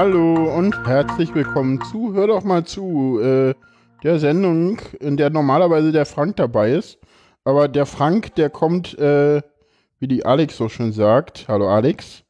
[0.00, 3.52] Hallo und herzlich willkommen zu Hör doch mal zu, äh,
[4.02, 6.98] der Sendung, in der normalerweise der Frank dabei ist.
[7.44, 9.42] Aber der Frank, der kommt, äh,
[9.98, 11.48] wie die Alex so schön sagt.
[11.48, 12.24] Hallo Alex.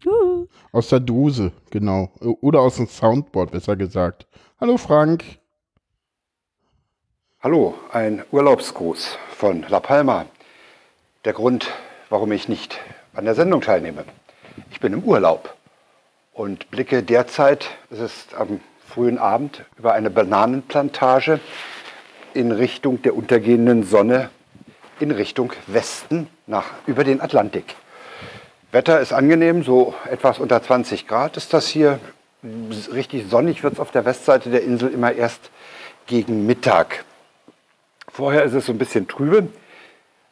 [0.00, 0.46] Juhu.
[0.72, 2.10] Aus der Dose, genau.
[2.20, 4.26] Oder aus dem Soundboard, besser gesagt.
[4.60, 5.24] Hallo Frank.
[7.40, 10.26] Hallo, ein Urlaubsgruß von La Palma.
[11.24, 11.66] Der Grund,
[12.10, 12.78] warum ich nicht
[13.14, 14.04] an der Sendung teilnehme.
[14.70, 15.55] Ich bin im Urlaub
[16.36, 21.40] und blicke derzeit, es ist am frühen Abend, über eine Bananenplantage
[22.34, 24.28] in Richtung der untergehenden Sonne,
[25.00, 27.74] in Richtung Westen, nach, über den Atlantik.
[28.70, 31.98] Wetter ist angenehm, so etwas unter 20 Grad ist das hier.
[32.92, 35.50] Richtig sonnig wird es auf der Westseite der Insel immer erst
[36.06, 37.04] gegen Mittag.
[38.08, 39.48] Vorher ist es so ein bisschen trübe,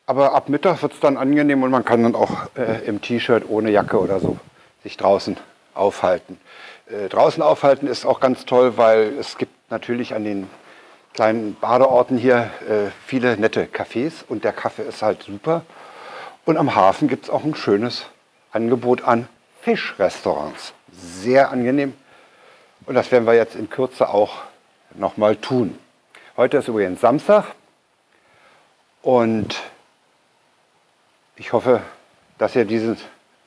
[0.05, 3.44] aber ab Mittag wird es dann angenehm und man kann dann auch äh, im T-Shirt
[3.48, 4.36] ohne Jacke oder so
[4.83, 5.39] sich draußen
[5.75, 6.41] aufhalten.
[6.89, 10.50] Äh, draußen aufhalten ist auch ganz toll, weil es gibt natürlich an den
[11.14, 15.62] kleinen Badeorten hier äh, viele nette Cafés und der Kaffee ist halt super.
[16.45, 18.06] Und am Hafen gibt es auch ein schönes
[18.52, 19.28] Angebot an
[19.62, 20.75] Fischrestaurants.
[20.92, 21.95] Sehr angenehm.
[22.86, 24.42] Und das werden wir jetzt in Kürze auch
[24.95, 25.78] nochmal tun.
[26.36, 27.47] Heute ist übrigens Samstag
[29.00, 29.62] und
[31.36, 31.83] ich hoffe,
[32.39, 32.98] dass ihr diesen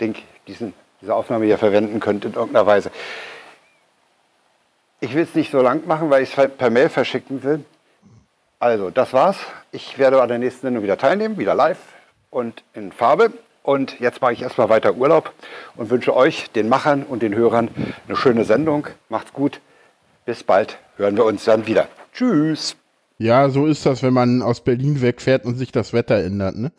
[0.02, 0.16] Ding,
[0.48, 2.92] diesen, diese Aufnahme hier verwenden könnt in irgendeiner Weise.
[5.00, 7.64] Ich will es nicht so lang machen, weil ich es per Mail verschicken will.
[8.60, 9.38] Also, das war's.
[9.72, 11.78] Ich werde an der nächsten Sendung wieder teilnehmen, wieder live
[12.32, 13.32] und in Farbe.
[13.62, 15.34] Und jetzt mache ich erstmal weiter Urlaub
[15.76, 17.70] und wünsche euch, den Machern und den Hörern,
[18.08, 18.88] eine schöne Sendung.
[19.10, 19.60] Macht's gut.
[20.26, 20.80] Bis bald.
[20.96, 21.88] Hören wir uns dann wieder.
[22.14, 22.76] Tschüss.
[23.20, 26.72] Ja, so ist das, wenn man aus Berlin wegfährt und sich das Wetter ändert, ne?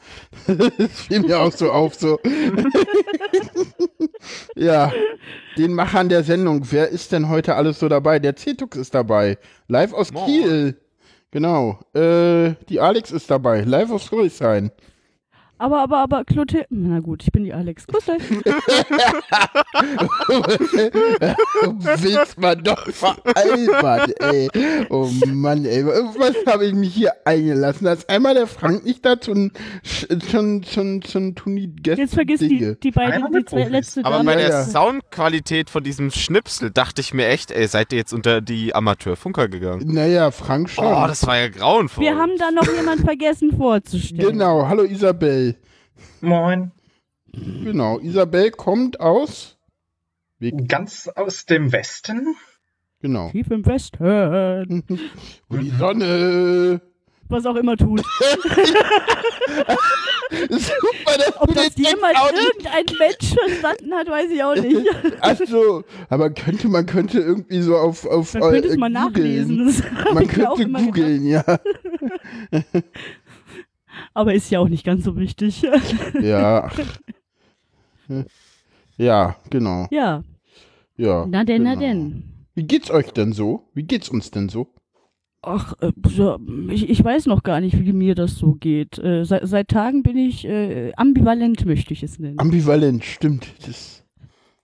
[0.78, 2.20] Das fiel mir auch so auf, so.
[4.54, 4.92] ja,
[5.56, 6.62] den Machern der Sendung.
[6.70, 8.20] Wer ist denn heute alles so dabei?
[8.20, 9.36] Der Cetux ist dabei.
[9.66, 10.12] Live aus.
[10.12, 10.76] Kiel.
[11.32, 11.80] Genau.
[11.92, 13.62] Äh, die Alex ist dabei.
[13.62, 14.70] Live aus Friedrichshain.
[15.60, 16.66] Aber, aber, aber, Clotilde.
[16.70, 17.86] Na gut, ich bin die Alex.
[17.88, 18.22] Grüß euch.
[22.00, 24.48] Willst man doch veralbern, ey.
[24.88, 25.84] Oh Mann, ey.
[25.84, 27.86] Was habe ich mich hier eingelassen?
[27.86, 29.50] Da ist einmal der Frank nicht da schon,
[29.82, 32.02] schon, schon, schon tun die Gäste.
[32.02, 34.62] Jetzt vergiss die, die beiden, die zwei letzte Aber bei der ja.
[34.62, 39.48] Soundqualität von diesem Schnipsel dachte ich mir echt, ey, seid ihr jetzt unter die Amateurfunker
[39.48, 39.92] gegangen?
[39.92, 40.84] Naja, Frank schon.
[40.84, 42.04] Oh, das war ja grauenvoll.
[42.04, 44.32] Wir haben da noch jemand vergessen vorzustellen.
[44.32, 44.68] Genau.
[44.68, 45.47] Hallo Isabel.
[46.20, 46.72] Moin.
[47.32, 49.56] Genau, Isabel kommt aus.
[50.66, 52.36] Ganz aus dem Westen.
[53.00, 53.30] Genau.
[53.30, 54.84] Tief im Westen.
[55.48, 56.80] Wo die Sonne.
[57.28, 58.02] Was auch immer tut.
[60.30, 64.86] Super, Ob das jemals irgendein Mensch verstanden hat, weiß ich auch nicht.
[65.20, 69.74] Achso, aber könnte man könnte irgendwie so auf auf man könnte äh, es mal nachlesen.
[70.12, 71.44] Man könnte googeln, ja.
[74.18, 75.62] Aber ist ja auch nicht ganz so wichtig.
[76.20, 76.68] ja.
[78.96, 79.86] Ja, genau.
[79.92, 80.24] Ja.
[80.96, 81.24] Ja.
[81.28, 81.74] Na denn, genau.
[81.74, 82.24] na denn.
[82.56, 83.68] Wie geht's euch denn so?
[83.74, 84.74] Wie geht's uns denn so?
[85.42, 85.92] Ach, äh,
[86.72, 88.98] ich, ich, weiß noch gar nicht, wie mir das so geht.
[88.98, 92.40] Äh, seit, seit, Tagen bin ich äh, ambivalent, möchte ich es nennen.
[92.40, 93.46] Ambivalent, stimmt.
[93.64, 94.02] Das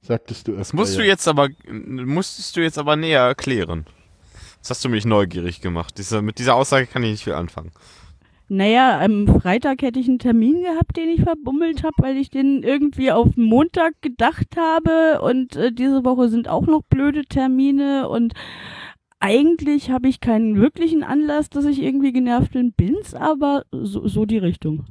[0.01, 1.03] sagtest du öfter, Das musst ja.
[1.03, 3.87] du jetzt aber, musstest du jetzt aber näher erklären.
[4.59, 5.97] Das hast du mich neugierig gemacht.
[5.97, 7.71] Diese, mit dieser Aussage kann ich nicht viel anfangen.
[8.49, 12.63] Naja, am Freitag hätte ich einen Termin gehabt, den ich verbummelt habe, weil ich den
[12.63, 15.23] irgendwie auf Montag gedacht habe.
[15.23, 18.09] Und äh, diese Woche sind auch noch blöde Termine.
[18.09, 18.35] Und
[19.19, 22.73] eigentlich habe ich keinen wirklichen Anlass, dass ich irgendwie genervt bin.
[22.73, 24.85] Bin's aber so, so die Richtung.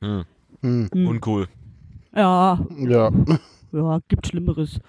[0.00, 0.24] Hm.
[0.62, 0.88] Hm.
[0.92, 1.06] Hm.
[1.06, 1.46] Uncool.
[2.14, 2.66] Ja.
[2.78, 3.10] Ja.
[3.72, 4.80] Ja, gibt Schlimmeres.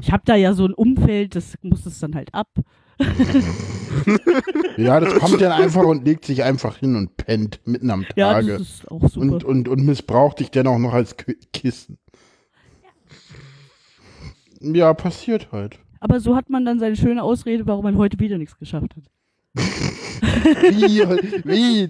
[0.00, 2.48] Ich habe da ja so ein Umfeld, das muss es dann halt ab.
[4.76, 8.16] ja, das kommt dann einfach und legt sich einfach hin und pennt mitten am Tage.
[8.20, 9.20] Ja, das ist auch super.
[9.20, 11.16] Und, und, und missbraucht dich dann auch noch als
[11.52, 11.98] Kissen.
[14.60, 15.78] Ja, passiert halt.
[16.00, 19.04] Aber so hat man dann seine schöne Ausrede, warum man heute wieder nichts geschafft hat.
[19.54, 21.00] wie,
[21.44, 21.88] wie?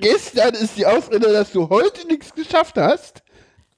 [0.00, 3.22] Gestern ist die Ausrede, dass du heute nichts geschafft hast?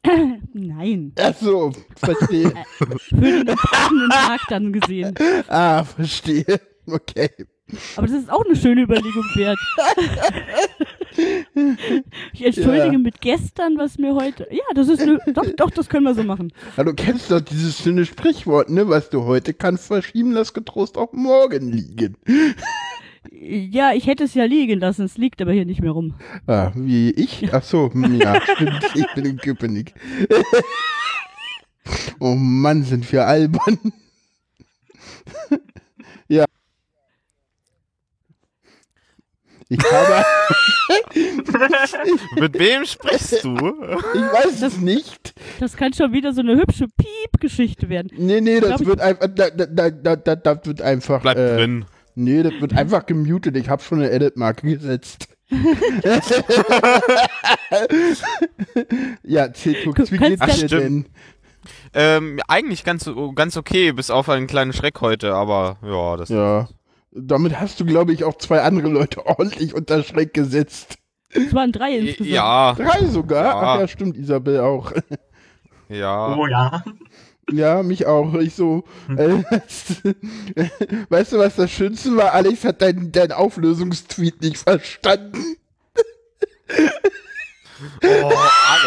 [0.55, 1.13] Nein.
[1.21, 2.53] Ach so, verstehe.
[2.79, 5.15] Für den passenden Tag dann gesehen.
[5.49, 6.45] Ah, verstehe.
[6.87, 7.29] Okay.
[7.97, 9.59] Aber das ist auch eine schöne Überlegung wert.
[12.33, 12.99] ich entschuldige Ja.
[12.99, 14.49] mit gestern, was mir heute.
[14.51, 16.53] Ja, das ist eine, doch, doch, das können wir so machen.
[16.77, 18.89] Ja, du kennst doch dieses schöne Sprichwort, ne?
[18.89, 22.17] Was du heute kannst verschieben, lass getrost auch morgen liegen.
[23.31, 26.15] Ja, ich hätte es ja liegen lassen, es liegt aber hier nicht mehr rum.
[26.47, 27.53] Ah, wie ich?
[27.53, 28.91] Ach so, ja, stimmt.
[28.95, 29.95] Ich bin in Köpenick.
[32.19, 33.79] oh Mann, sind wir albern.
[36.29, 36.47] ja.
[39.69, 40.25] Ich habe.
[42.41, 43.55] Mit wem sprichst du?
[44.15, 45.35] Ich weiß es nicht.
[45.61, 48.11] Das kann schon wieder so eine hübsche Piep-Geschichte werden.
[48.17, 49.29] Nee, nee, das wird einfach.
[49.29, 51.23] Da, da, da, da, das wird einfach.
[51.23, 51.85] Bleib äh, drin.
[52.21, 53.57] Nee, das wird einfach gemutet.
[53.57, 55.29] Ich habe schon eine Edit-Marke gesetzt.
[59.25, 61.07] ja, Cetux, wie geht's dir denn?
[61.95, 66.29] Ähm, eigentlich ganz, ganz okay, bis auf einen kleinen Schreck heute, aber ja, das.
[66.29, 66.69] Ja.
[67.11, 70.99] Damit hast du, glaube ich, auch zwei andere Leute ordentlich unter Schreck gesetzt.
[71.31, 72.35] Es waren drei insgesamt.
[72.35, 73.45] Ja, Drei sogar?
[73.45, 73.61] Ja.
[73.61, 74.93] Ach ja, stimmt, Isabel auch.
[75.89, 76.37] ja.
[76.37, 76.85] Oh ja.
[77.53, 78.35] Ja, mich auch.
[78.35, 78.85] Ich so,
[79.17, 79.43] äh,
[81.09, 82.33] weißt du, was das Schönste war?
[82.33, 85.57] Alex hat deinen dein Auflösungstweet nicht verstanden.
[88.05, 88.31] Oh,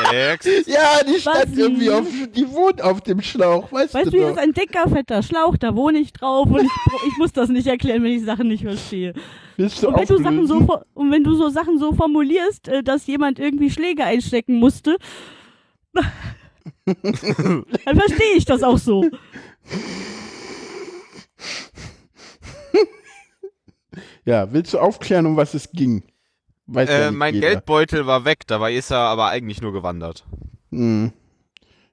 [0.08, 0.46] Alex.
[0.68, 1.58] Ja, die stand Was?
[1.58, 2.06] irgendwie auf,
[2.36, 4.34] die wohnt auf dem Schlauch, weißt, Weißt du du, hier doch.
[4.36, 6.72] ist ein dicker, fetter Schlauch, da wohne ich drauf und ich,
[7.08, 9.14] ich muss das nicht erklären, wenn ich Sachen nicht verstehe.
[9.58, 12.84] Willst du Und wenn du Sachen so, und wenn du so Sachen so formulierst, äh,
[12.84, 14.98] dass jemand irgendwie Schläge einstecken musste,
[16.86, 17.66] dann
[17.98, 19.10] verstehe ich das auch so.
[24.26, 26.04] Ja, willst du aufklären, um was es ging?
[26.66, 27.48] Weiß ja Äh, nicht mein jeder.
[27.50, 30.26] Geldbeutel war weg, dabei ist er aber eigentlich nur gewandert.
[30.72, 31.12] Hm.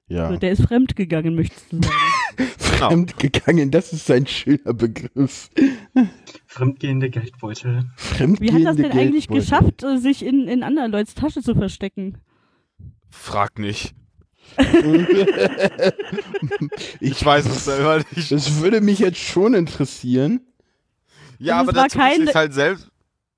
[0.07, 0.27] Ja.
[0.27, 1.95] Also, der ist fremd gegangen, möchtest du sagen.
[2.71, 2.87] Genau.
[2.89, 5.51] Fremdgegangen, das ist ein schöner Begriff.
[6.47, 7.91] Fremdgehende Geldbeutel.
[7.95, 12.17] Fremdgehende Wie hat das denn eigentlich geschafft, sich in, in anderen Leuts Tasche zu verstecken?
[13.11, 13.93] Frag nicht.
[16.99, 18.31] ich weiß es selber nicht.
[18.31, 20.41] Das würde mich jetzt schon interessieren.
[21.39, 22.87] Ja, Also aber es dazu muss kein- ich halt selbst.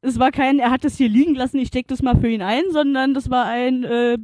[0.02, 2.42] Es war kein, er hat das hier liegen lassen, ich steck das mal für ihn
[2.42, 4.18] ein, sondern das war ein, äh,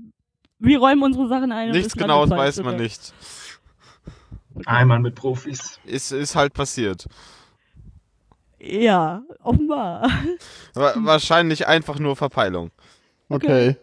[0.60, 1.70] wir räumen unsere Sachen ein.
[1.70, 2.84] und Nichts Genaues weiß man oder?
[2.84, 3.14] nicht.
[4.66, 5.80] Einmal mit Profis.
[5.86, 7.06] Ist, ist halt passiert.
[8.60, 10.10] Ja, offenbar.
[10.74, 12.72] Wa wahrscheinlich einfach nur Verpeilung.
[13.30, 13.78] Okay.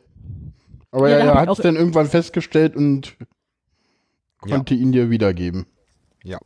[0.96, 3.16] Aber Ja, ja, er hat es dann irgendwann festgestellt und
[4.46, 4.56] Ja.
[4.56, 5.66] konnte ihn dir wiedergeben.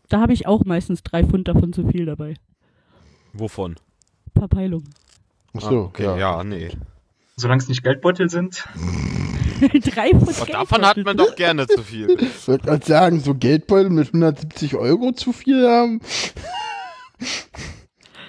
[0.09, 2.35] Da habe ich auch meistens drei Pfund davon zu viel dabei.
[3.33, 3.77] Wovon?
[4.37, 4.83] Verpeilung.
[5.57, 6.17] Ach Ah, so, okay, ja.
[6.19, 6.71] ja, nee.
[7.37, 8.65] Solange es nicht Geldbeutel sind.
[9.61, 12.09] drei Pfund Aber Geld davon hat man doch gerne zu viel.
[12.21, 16.01] Ich würde gerade sagen, so Geldbeutel mit 170 Euro zu viel haben.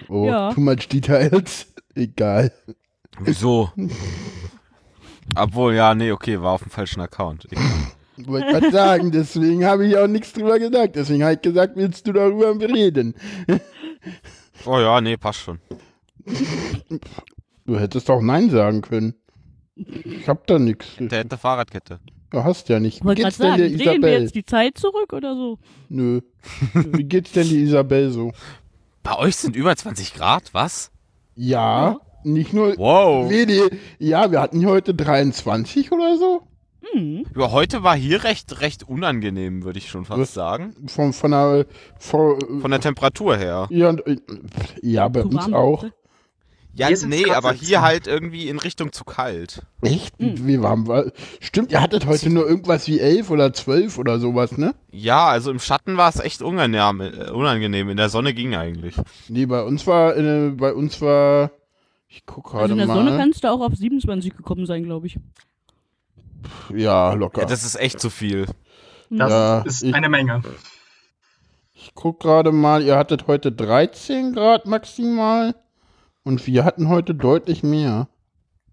[0.08, 0.54] Oh, Ja.
[0.54, 1.68] too much details.
[1.96, 2.52] Egal.
[3.22, 3.72] Wieso?
[5.36, 7.48] Obwohl, ja, nee, okay, war auf dem falschen Account.
[7.50, 7.60] Ich,
[8.28, 10.96] Wollte gerade sagen, deswegen habe ich auch nichts drüber gesagt.
[10.96, 13.16] Deswegen habe ich gesagt, willst du darüber reden?
[14.66, 15.60] oh ja, nee, passt schon.
[17.66, 19.16] Du hättest auch Nein sagen können.
[19.76, 20.88] Ich hab da nichts.
[21.00, 22.00] Der hätte Fahrradkette.
[22.30, 22.98] Du hast ja nicht.
[22.98, 24.22] Ich Wie geht's denn sagen, der drehen wir Isabel?
[24.22, 25.58] jetzt die Zeit zurück oder so?
[25.90, 26.22] Nö.
[26.74, 28.32] Wie geht's denn die Isabel so?
[29.04, 30.92] Bei euch sind über 20 Grad, was?
[31.36, 32.78] Ja, nicht nur.
[32.78, 33.30] Wow.
[33.30, 33.62] Nee.
[34.00, 36.44] Ja, wir hatten hier heute 23 oder so.
[36.94, 37.26] Hm.
[37.36, 40.34] Ja, heute war hier recht, recht unangenehm, würde ich schon fast Was?
[40.34, 40.76] sagen.
[40.88, 41.66] Von, von der.
[42.00, 43.68] Von, Von der Temperatur her.
[43.70, 44.18] ja, und, äh,
[44.82, 45.86] ja, bei uns auch.
[46.74, 47.68] Ja, nee, aber 17.
[47.68, 49.62] hier halt irgendwie in Richtung zu kalt.
[49.82, 50.18] Echt?
[50.20, 50.48] Hm.
[50.48, 51.12] Wie warm war?
[51.42, 54.74] Stimmt, ihr hattet heute nur irgendwas wie 11 oder 12 oder sowas, ne?
[54.90, 57.90] Ja, also im Schatten war es echt unangenehm, äh, unangenehm.
[57.90, 58.96] In der Sonne ging eigentlich.
[59.28, 60.16] Nee, bei uns war.
[60.16, 61.52] Äh, bei uns war.
[62.14, 62.96] Ich guck gerade Also in der mal.
[62.96, 65.18] Sonne kannst du auch auf 27 gekommen sein, glaube ich.
[66.76, 67.42] ja, locker.
[67.42, 68.48] Ja, das ist echt zu viel.
[69.10, 70.42] Das Ja, ist ich- eine Menge.
[71.74, 75.56] Ich guck gerade mal, ihr hattet heute 13 Grad maximal
[76.24, 78.08] und wir hatten heute deutlich mehr.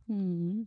[0.08, 0.66] Hm.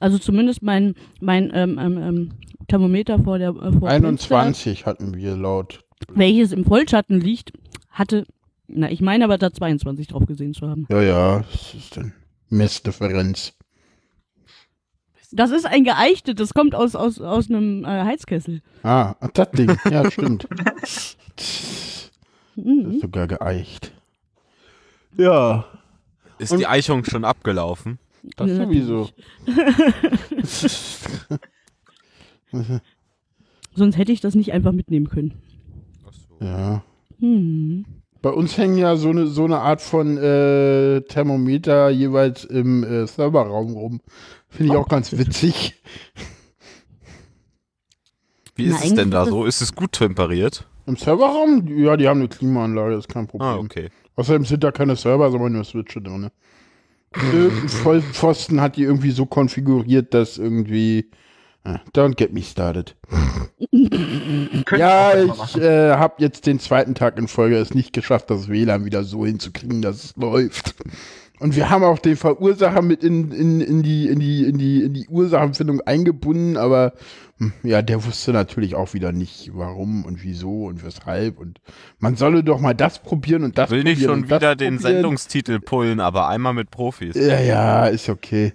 [0.00, 2.32] Also zumindest mein, mein ähm, ähm, ähm,
[2.68, 5.84] Thermometer vor der äh, vor 21 hatten wir laut.
[6.12, 7.52] Welches im Vollschatten liegt,
[7.88, 8.26] hatte,
[8.68, 10.86] na ich meine aber da 22 drauf gesehen zu haben.
[10.90, 12.12] Ja, ja, das ist dann
[12.48, 13.54] Messdifferenz.
[15.32, 18.62] Das ist ein geeichtet, das kommt aus, aus, aus einem äh, Heizkessel.
[18.84, 19.76] Ah, das Ding.
[19.90, 20.46] Ja, stimmt.
[21.36, 22.10] Das
[22.56, 22.92] Mhm.
[22.92, 23.90] ist sogar geeicht.
[25.18, 25.64] Ja,
[26.38, 27.98] Ist Und- die Eichung schon abgelaufen?
[28.36, 29.10] das Ja, sowieso.
[33.74, 35.34] Sonst hätte ich das nicht einfach mitnehmen können.
[36.40, 36.84] ja.
[37.20, 37.84] Hm.
[38.24, 43.06] Bei uns hängen ja so eine, so eine Art von äh, Thermometer jeweils im äh,
[43.06, 44.00] Serverraum rum.
[44.48, 45.74] Finde ich auch ganz witzig.
[48.54, 49.44] Wie Na, ist es denn da so?
[49.44, 50.66] Ist es gut temperiert?
[50.86, 51.68] Im Serverraum?
[51.76, 53.46] Ja, die haben eine Klimaanlage, das ist kein Problem.
[53.46, 53.90] Ah, okay.
[54.16, 56.30] Außerdem sind da keine Server, sondern nur Switche drin.
[57.30, 61.10] Irgendein Vollpfosten hat die irgendwie so konfiguriert, dass irgendwie
[61.94, 62.94] Don't get me started.
[64.76, 68.84] Ja, ich äh, habe jetzt den zweiten Tag in Folge es nicht geschafft, das WLAN
[68.84, 70.74] wieder so hinzukriegen, dass es läuft.
[71.40, 74.82] Und wir haben auch den Verursacher mit in, in, in, die, in, die, in, die,
[74.82, 76.92] in die Ursachenfindung eingebunden, aber
[77.38, 81.38] hm, ja, der wusste natürlich auch wieder nicht, warum und wieso und weshalb.
[81.38, 81.60] Und
[81.98, 84.94] man solle doch mal das probieren und das Will nicht probieren schon wieder den probieren.
[84.94, 87.16] Sendungstitel pullen, aber einmal mit Profis.
[87.16, 88.52] Ja, ja, ist okay.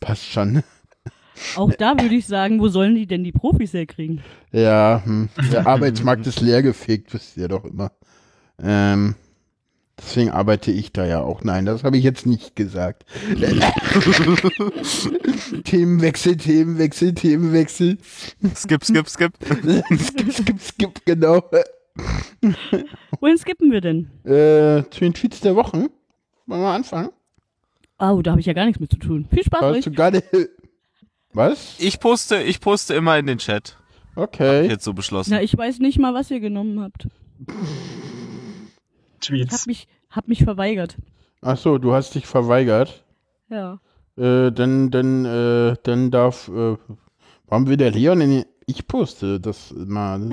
[0.00, 0.62] Passt schon.
[1.56, 4.20] Auch da würde ich sagen, wo sollen die denn die Profis herkriegen?
[4.52, 5.28] Ja, hm.
[5.52, 7.92] der Arbeitsmarkt ist leergefegt, wisst ihr doch immer.
[8.62, 9.14] Ähm,
[9.98, 11.42] deswegen arbeite ich da ja auch.
[11.44, 13.04] Nein, das habe ich jetzt nicht gesagt.
[15.64, 17.98] Themenwechsel, Themenwechsel, Themenwechsel.
[18.54, 19.32] Skip, skip, skip.
[19.98, 21.42] skip, skip, skip, genau.
[23.20, 24.10] Wohin skippen wir denn?
[24.24, 25.88] Äh, zu den Tweets der Wochen.
[26.46, 27.10] Wollen wir anfangen?
[27.98, 29.26] Oh, da habe ich ja gar nichts mit zu tun.
[29.30, 29.84] Viel Spaß Hast euch.
[29.84, 30.22] du gerade.
[31.32, 31.76] Was?
[31.78, 33.76] Ich poste, ich poste immer in den Chat.
[34.16, 34.66] Okay.
[34.66, 35.30] Jetzt so beschlossen.
[35.30, 37.06] Na, ich weiß nicht mal, was ihr genommen habt.
[37.46, 39.66] Hab Tweets.
[39.66, 40.96] mich, hab mich verweigert.
[41.42, 43.04] Ach so, du hast dich verweigert.
[43.50, 43.80] Ja.
[44.16, 46.48] Äh, dann, dann, äh, dann darf.
[46.48, 46.76] Äh,
[47.46, 48.44] warum will der Leon in den.
[48.66, 50.30] Ich poste das mal.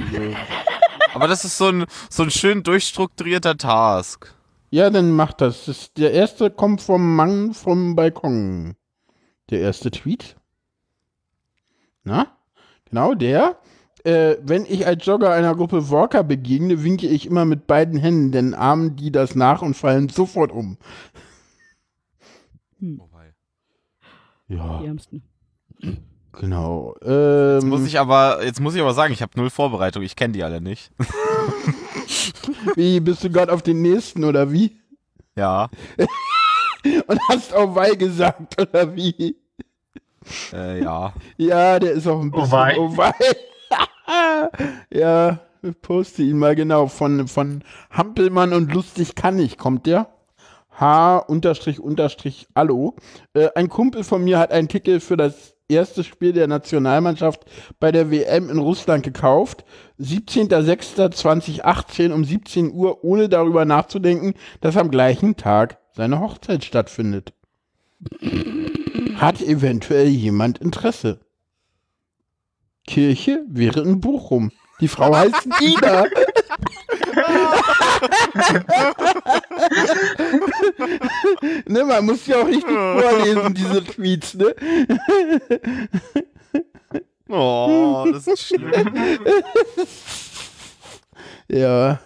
[1.13, 4.33] Aber das ist so ein, so ein schön durchstrukturierter Task.
[4.69, 5.65] Ja, dann mach das.
[5.65, 5.93] das.
[5.93, 8.75] Der erste kommt vom Mann vom Balkon.
[9.49, 10.35] Der erste Tweet.
[12.05, 12.27] Na?
[12.89, 13.57] Genau, der.
[14.03, 18.31] Äh, wenn ich als Jogger einer Gruppe Walker begegne, winke ich immer mit beiden Händen,
[18.31, 20.77] denn ahmen die das nach und fallen sofort um.
[22.79, 23.33] Wobei.
[24.47, 25.23] Ja, Die Ärmsten.
[26.33, 26.93] genau.
[27.01, 30.03] Jetzt Ähm, muss ich aber, jetzt muss ich aber sagen, ich habe null Vorbereitung.
[30.03, 30.91] Ich kenne die alle nicht.
[32.75, 34.77] wie, bist du gerade auf den nächsten oder wie?
[35.35, 35.69] Ja.
[37.07, 39.35] Und hast auch Weil gesagt oder wie?
[40.53, 41.13] Äh, ja.
[41.37, 42.75] Ja, der ist auch ein Oh bisschen wei.
[42.77, 43.13] oh wei.
[44.91, 46.87] ja, ich poste ihn mal genau.
[46.87, 50.07] Von, von Hampelmann und Lustig kann ich, kommt der?
[50.71, 52.95] H unterstrich unterstrich Allo.
[53.33, 57.45] Äh, ein Kumpel von mir hat einen Ticket für das erste Spiel der Nationalmannschaft
[57.79, 59.63] bei der WM in Russland gekauft.
[59.99, 67.33] 17.06.2018 um 17 Uhr, ohne darüber nachzudenken, dass am gleichen Tag seine Hochzeit stattfindet.
[69.15, 71.19] Hat eventuell jemand Interesse?
[72.87, 74.51] Kirche wäre in Bochum.
[74.81, 76.05] Die Frau heißt Ida.
[81.65, 84.53] ne, man muss ja auch richtig vorlesen, diese Tweets, ne?
[87.29, 89.19] Oh, das ist schlimm.
[91.47, 91.99] Ja,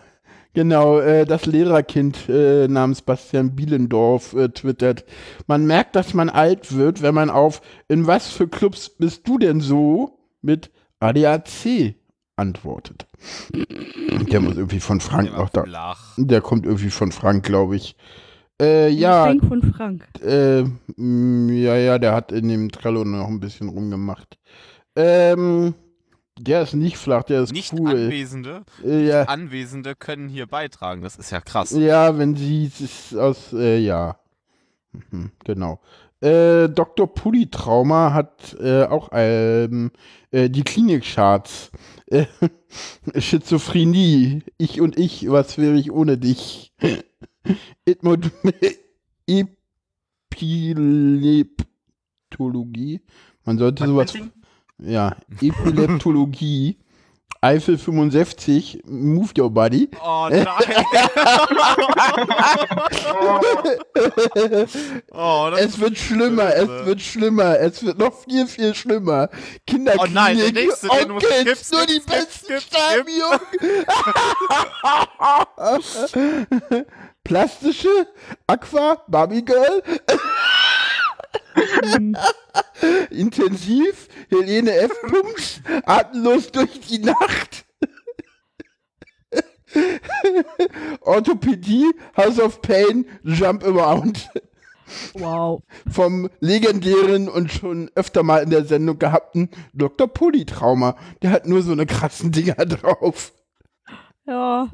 [0.60, 1.00] genau.
[1.00, 5.06] Äh, das Lehrerkind äh, namens Bastian Bielendorf äh, twittert.
[5.48, 9.38] Man merkt, dass man alt wird, wenn man auf In was für Clubs bist du
[9.38, 11.96] denn so mit ADAC
[12.36, 13.08] antwortet.
[13.54, 15.64] Der muss irgendwie von Frank noch da.
[15.64, 16.14] flach.
[16.18, 17.96] Der kommt irgendwie von Frank, glaube ich.
[18.62, 20.04] Äh, ja, Geschenk von Frank.
[20.22, 20.64] äh,
[20.98, 24.38] mh, ja, ja, der hat in dem Trello noch ein bisschen rumgemacht.
[24.98, 25.74] Ähm,
[26.40, 27.90] der ist nicht flach, der ist Nicht cool.
[27.90, 29.24] Anwesende, Äh, ja.
[29.24, 31.02] Anwesende können hier beitragen.
[31.02, 31.72] Das ist ja krass.
[31.72, 34.18] Ja, wenn sie es aus, äh, ja.
[34.92, 35.80] Mhm, genau.
[36.22, 37.14] Äh, Dr.
[37.14, 39.92] Pulli-Trauma hat äh, auch ähm,
[40.32, 41.72] äh, die Klinik-Charts.
[42.08, 42.26] Äh,
[43.20, 46.74] Schizophrenie, ich und ich, was wäre ich ohne dich?
[47.86, 48.32] Edmund
[50.32, 53.02] Epileptologie.
[53.46, 54.14] Man sollte sowas.
[54.80, 56.78] Ja, Epileptologie.
[57.42, 59.90] Eifel 65, Move Your Body.
[60.04, 60.46] Oh nein.
[65.14, 69.30] oh, Es wird schlimmer, es wird schlimmer, es wird noch viel, viel schlimmer.
[69.66, 73.40] Kinderklinik, Oh nein, der nächste, den Onkels, skip, nur die besten Stammjungen.
[77.24, 78.08] Plastische,
[78.48, 79.82] Aqua, Barbie Girl,
[83.12, 84.92] intensiv, Helene F.
[85.02, 87.66] Punkt, atemlos durch die Nacht.
[91.02, 94.30] Orthopädie, House of Pain, Jump Around.
[95.14, 95.62] Wow.
[95.88, 100.08] vom legendären und schon öfter mal in der Sendung gehabten Dr.
[100.08, 100.96] Polytrauma.
[101.22, 103.32] Der hat nur so eine krassen Dinger drauf.
[104.26, 104.68] Ja.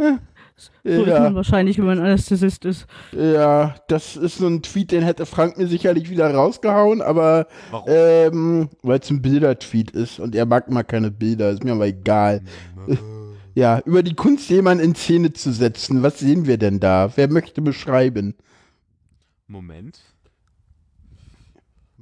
[0.58, 2.88] So ist Ja, man wahrscheinlich, wenn man Anästhesist ist.
[3.12, 7.48] ja, das ist so ein Tweet, den hätte Frank mir sicherlich wieder rausgehauen, aber
[7.88, 11.88] ähm, weil es ein Bildertweet ist und er mag mal keine Bilder, ist mir aber
[11.88, 12.42] egal.
[13.58, 17.10] Ja, über die Kunst jemanden in Szene zu setzen, was sehen wir denn da?
[17.16, 18.36] Wer möchte beschreiben?
[19.48, 20.02] Moment.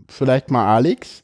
[0.07, 1.22] Vielleicht mal Alex?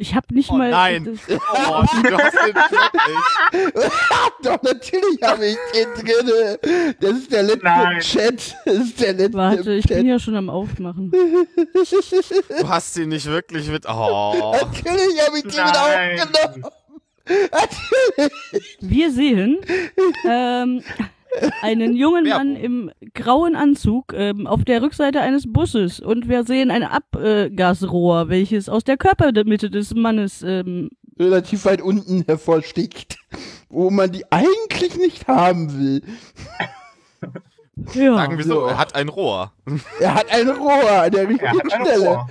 [0.00, 0.70] Ich habe nicht Oh mal.
[0.70, 1.18] nein.
[1.26, 3.90] das- Oh, du hast den wirklich.
[4.44, 6.94] Doch, natürlich habe ich den drinne.
[7.00, 7.98] Das ist der letzte Nein.
[8.00, 8.56] Chat.
[8.64, 9.96] Das ist der letzte Warte, ich Chat.
[9.96, 11.10] bin ja schon am Aufmachen.
[12.60, 13.86] Du hast ihn nicht wirklich mit.
[13.88, 14.52] Oh.
[14.52, 16.72] Natürlich habe ich den mit aufgenommen.
[18.80, 19.58] Wir sehen
[20.28, 20.82] ähm,
[21.62, 26.70] einen jungen Mann im grauen Anzug ähm, auf der Rückseite eines Busses und wir sehen
[26.70, 30.42] ein Abgasrohr, welches aus der Körpermitte des Mannes.
[30.42, 33.18] Ähm, Relativ weit unten hervorsticht.
[33.68, 36.02] Wo man die eigentlich nicht haben will.
[37.94, 39.52] ja, Sagen wir so, er hat ein Rohr.
[40.00, 42.26] Er hat ein Rohr an der Er richtigen Stelle.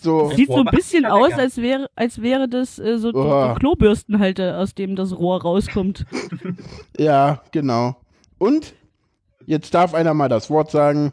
[0.00, 0.30] So.
[0.30, 3.48] sieht so ein bisschen aus, als wäre, als wäre das äh, so, Oh.
[3.48, 6.06] so Klobürstenhalter, aus dem das Rohr rauskommt.
[6.98, 7.96] Ja, genau.
[8.38, 8.74] Und
[9.46, 11.12] jetzt darf einer mal das Wort sagen.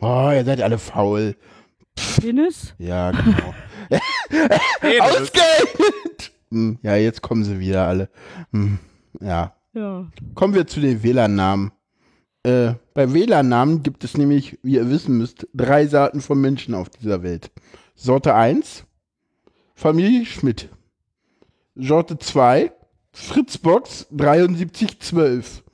[0.00, 1.36] Oh, ihr seid alle faul.
[2.20, 2.74] Penis?
[2.78, 3.54] Ja, genau.
[5.00, 6.32] Ausgehend!
[6.50, 8.08] Hm, Ja, jetzt kommen sie wieder alle.
[8.52, 8.78] Hm,
[9.20, 9.52] Ja.
[9.72, 10.06] Ja.
[10.34, 11.70] Kommen wir zu den WLAN-Namen.
[12.46, 16.88] Äh, bei WLAN-Namen gibt es nämlich, wie ihr wissen müsst, drei Sorten von Menschen auf
[16.88, 17.50] dieser Welt.
[17.96, 18.84] Sorte 1,
[19.74, 20.68] Familie Schmidt.
[21.74, 22.70] Sorte 2,
[23.10, 25.64] Fritzbox 7312.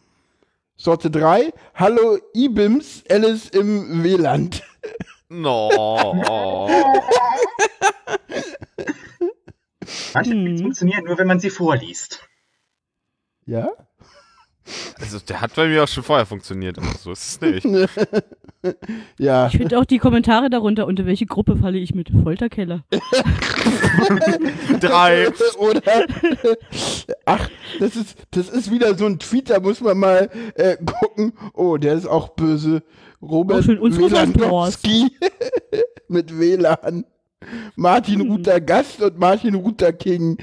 [0.75, 4.49] Sorte 3, Hallo Ibims, Alice im WLAN.
[5.29, 5.69] No.
[10.14, 10.57] Manche Hm.
[10.57, 12.26] Funktionieren nur, wenn man sie vorliest.
[13.45, 13.69] Ja?
[15.00, 16.78] Also, der hat bei mir auch schon vorher funktioniert.
[16.78, 17.88] Also, so ist es nicht.
[19.19, 19.49] Ja.
[19.49, 22.11] Ich finde auch die Kommentare darunter, unter welche Gruppe falle ich mit?
[22.23, 22.85] Folterkeller.
[24.81, 25.28] Drei.
[25.59, 26.07] Oder?
[27.25, 27.49] Ach,
[27.81, 31.33] das ist, das ist wieder so ein Tweet, da muss man mal äh, gucken.
[31.55, 32.83] Oh, der ist auch böse.
[33.20, 35.11] Robert unsere Wielandowski
[36.09, 37.05] mit WLAN.
[37.75, 38.31] Martin Hm.
[38.31, 40.38] Ruther Gast und Martin Ruther King.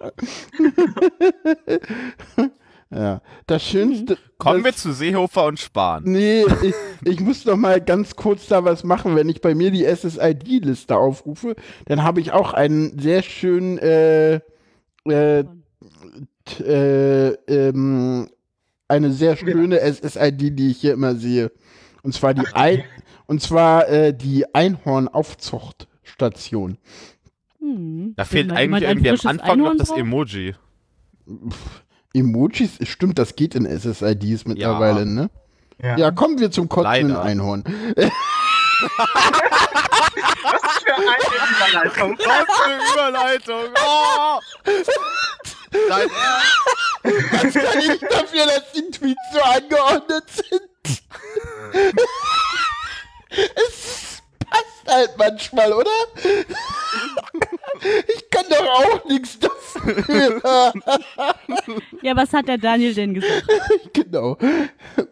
[2.90, 4.18] ja, das Schönste.
[4.38, 6.02] Kommen wir das, zu Seehofer und Spahn.
[6.04, 9.16] Nee, ich, ich muss noch mal ganz kurz da was machen.
[9.16, 14.40] Wenn ich bei mir die SSID-Liste aufrufe, dann habe ich auch einen sehr schönen äh,
[15.06, 15.44] äh,
[16.60, 18.28] äh, ähm,
[18.88, 21.52] eine sehr schöne SSID, die ich hier immer sehe.
[22.02, 22.82] Und zwar die Ein
[23.26, 26.76] und zwar äh, die Einhorn-Aufzuchtstation.
[27.60, 28.14] Hm.
[28.16, 29.98] Da fehlt eigentlich ein irgendwie am Anfang noch Einhorn das drauf?
[29.98, 30.54] Emoji.
[32.14, 35.04] Emojis, stimmt, das geht in SSIDs mittlerweile, Ja.
[35.04, 35.30] ne?
[35.82, 35.96] Ja.
[35.96, 37.16] Ja, kommen wir zum kotzenden.
[37.16, 37.64] Einhorn.
[37.64, 38.10] Was
[40.82, 41.06] für eine
[41.56, 42.18] Überleitung.
[42.18, 43.64] Was für eine Überleitung.
[43.76, 44.40] Oh.
[45.88, 46.08] Dein
[47.32, 50.62] Was kann ich dafür, dass die Tweets so angeordnet sind?
[53.30, 54.19] es passt
[54.90, 55.90] halt manchmal, oder?
[58.08, 60.42] Ich kann doch auch nichts dafür.
[62.02, 63.44] Ja, was hat der Daniel denn gesagt?
[63.92, 64.36] genau.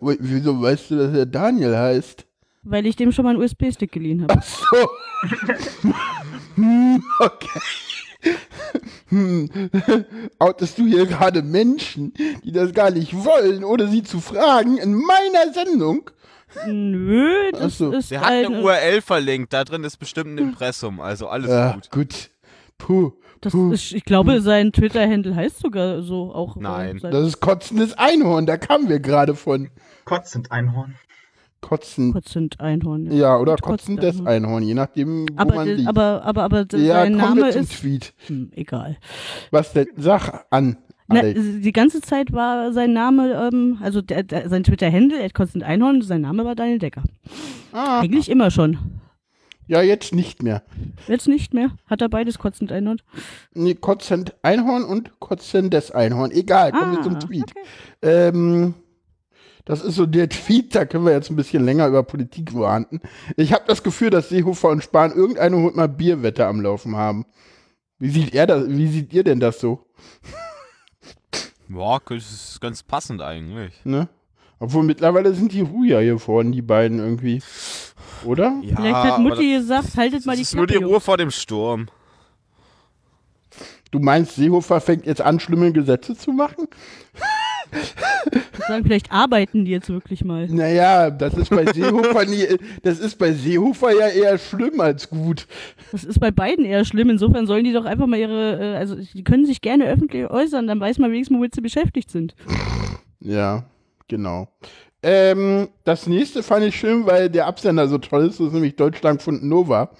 [0.00, 2.26] Wieso weißt du, dass er Daniel heißt?
[2.62, 4.34] Weil ich dem schon mal einen USB-Stick geliehen habe.
[4.38, 4.88] Ach so.
[6.56, 7.60] Hm, okay.
[9.10, 9.48] Hm.
[10.38, 12.12] Outest du hier gerade Menschen,
[12.44, 16.10] die das gar nicht wollen, ohne sie zu fragen, in meiner Sendung?
[16.66, 17.92] Nö, das so.
[17.92, 19.52] ist Der hat eine eine, URL verlinkt.
[19.52, 21.00] Da drin ist bestimmt ein Impressum.
[21.00, 21.90] Also alles Ja, gut.
[21.90, 22.30] gut.
[22.78, 23.12] Puh.
[23.40, 23.72] das puh.
[23.72, 26.56] ist, ich glaube, sein Twitter-Handle heißt sogar so auch.
[26.56, 26.98] äh, Nein.
[27.02, 29.68] Das ist kotzendes Einhorn, da kamen wir gerade von.
[30.04, 30.94] Kotzend Einhorn.
[31.60, 32.12] Kotzen.
[32.12, 33.10] Kotzend Einhorn.
[33.10, 34.44] Ja, oder Mit kotzend kotzendes Einhorn.
[34.44, 35.88] Einhorn, je nachdem, wo Aber, man d- liegt.
[35.88, 37.80] aber, aber, aber d- ja, sein Name ist.
[37.80, 38.14] Tweet.
[38.28, 38.96] Hm, egal.
[39.50, 39.88] Was denn?
[39.96, 40.78] Sag an,
[41.08, 45.64] Na, die ganze Zeit war sein Name, ähm, also der, der, sein Twitter-Handle, er Kotzend
[45.64, 47.02] Einhorn, sein Name war Daniel Decker.
[47.72, 48.76] Ah, Eigentlich immer schon.
[49.66, 50.62] ja, jetzt nicht mehr.
[51.06, 51.70] Jetzt nicht mehr.
[51.86, 53.00] Hat er beides Kotzend Einhorn?
[53.54, 56.30] Nee, kotzend Einhorn und kotzendes Einhorn.
[56.30, 57.44] Egal, kommen wir Ah, zum Tweet.
[57.44, 57.66] okay.
[58.02, 58.74] Ähm,
[59.64, 63.00] das ist so der Tweet, da können wir jetzt ein bisschen länger über Politik ranten.
[63.36, 67.24] Ich habe das Gefühl, dass Seehofer und Spahn irgendeine Hund mal Bierwette am Laufen haben.
[67.98, 69.86] Wie sieht er das, wie seht ihr denn das so?
[71.68, 73.74] Boah, das ist ganz passend eigentlich.
[73.84, 74.08] Ne?
[74.58, 77.42] Obwohl mittlerweile sind die ruhiger hier vorne, die beiden irgendwie.
[78.24, 78.58] Oder?
[78.62, 80.80] Ja, Vielleicht hat Mutti gesagt, haltet mal Das die ist nur Klappe.
[80.80, 81.86] die Ruhe vor dem Sturm.
[83.90, 86.66] Du meinst, Seehofer fängt jetzt an, schlimme Gesetze zu machen?
[88.68, 90.46] Sagen, vielleicht arbeiten die jetzt wirklich mal.
[90.48, 92.46] Naja, das ist bei Seehofer nie,
[92.82, 95.46] das ist bei Seehofer ja eher schlimm als gut.
[95.90, 97.10] Das ist bei beiden eher schlimm.
[97.10, 100.66] Insofern sollen die doch einfach mal ihre, äh, also die können sich gerne öffentlich äußern,
[100.66, 102.34] dann weiß man wenigstens, womit sie beschäftigt sind.
[103.20, 103.64] Ja,
[104.06, 104.48] genau.
[105.02, 108.40] Ähm, das nächste fand ich schön, weil der Absender so toll ist.
[108.40, 109.90] Das ist nämlich Deutschlandfund Nova.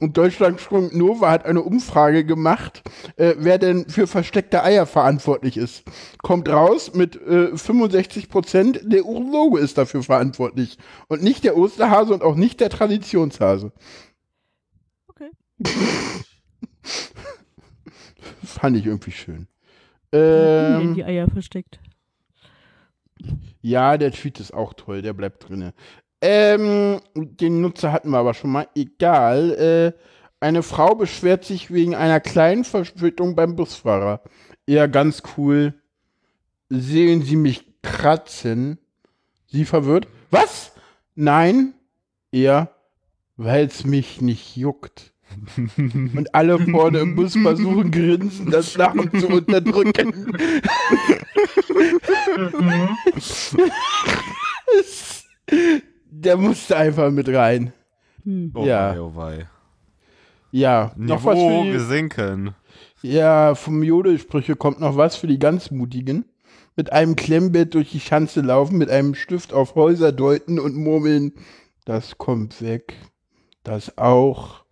[0.00, 2.82] Und Deutschlandfund Nova hat eine Umfrage gemacht,
[3.16, 5.84] äh, wer denn für versteckte Eier verantwortlich ist.
[6.22, 10.78] Kommt raus mit äh, 65 Prozent, der Urologe ist dafür verantwortlich.
[11.08, 13.72] Und nicht der Osterhase und auch nicht der Traditionshase.
[15.08, 15.30] Okay.
[18.44, 19.46] Fand ich irgendwie schön.
[20.12, 21.80] Ähm, die Eier versteckt.
[23.60, 25.72] Ja, der Tweet ist auch toll, der bleibt drinne.
[26.22, 28.68] Ähm, den Nutzer hatten wir aber schon mal.
[28.76, 29.94] Egal.
[29.96, 30.00] Äh,
[30.40, 34.22] eine Frau beschwert sich wegen einer kleinen Verspätung beim Busfahrer.
[34.66, 35.74] Ja, ganz cool.
[36.68, 38.78] Sehen Sie mich kratzen?
[39.46, 40.06] Sie verwirrt.
[40.30, 40.72] Was?
[41.16, 41.74] Nein.
[42.30, 42.70] Er,
[43.36, 45.12] weil's mich nicht juckt.
[45.76, 50.36] Und alle vorne im Bus versuchen grinsen, das Lachen zu unterdrücken.
[56.24, 57.72] Der musste einfach mit rein.
[58.24, 58.52] Hm.
[58.54, 58.94] Oh Ja.
[58.94, 59.48] wei, oh wei.
[60.52, 62.54] Ja, noch was Niveau für die, gesinken.
[63.00, 66.26] Ja, vom Jodelsprüche kommt noch was für die ganz Mutigen.
[66.76, 71.32] Mit einem Klemmbett durch die Schanze laufen, mit einem Stift auf Häuser deuten und murmeln,
[71.84, 72.94] das kommt weg.
[73.64, 74.64] Das auch.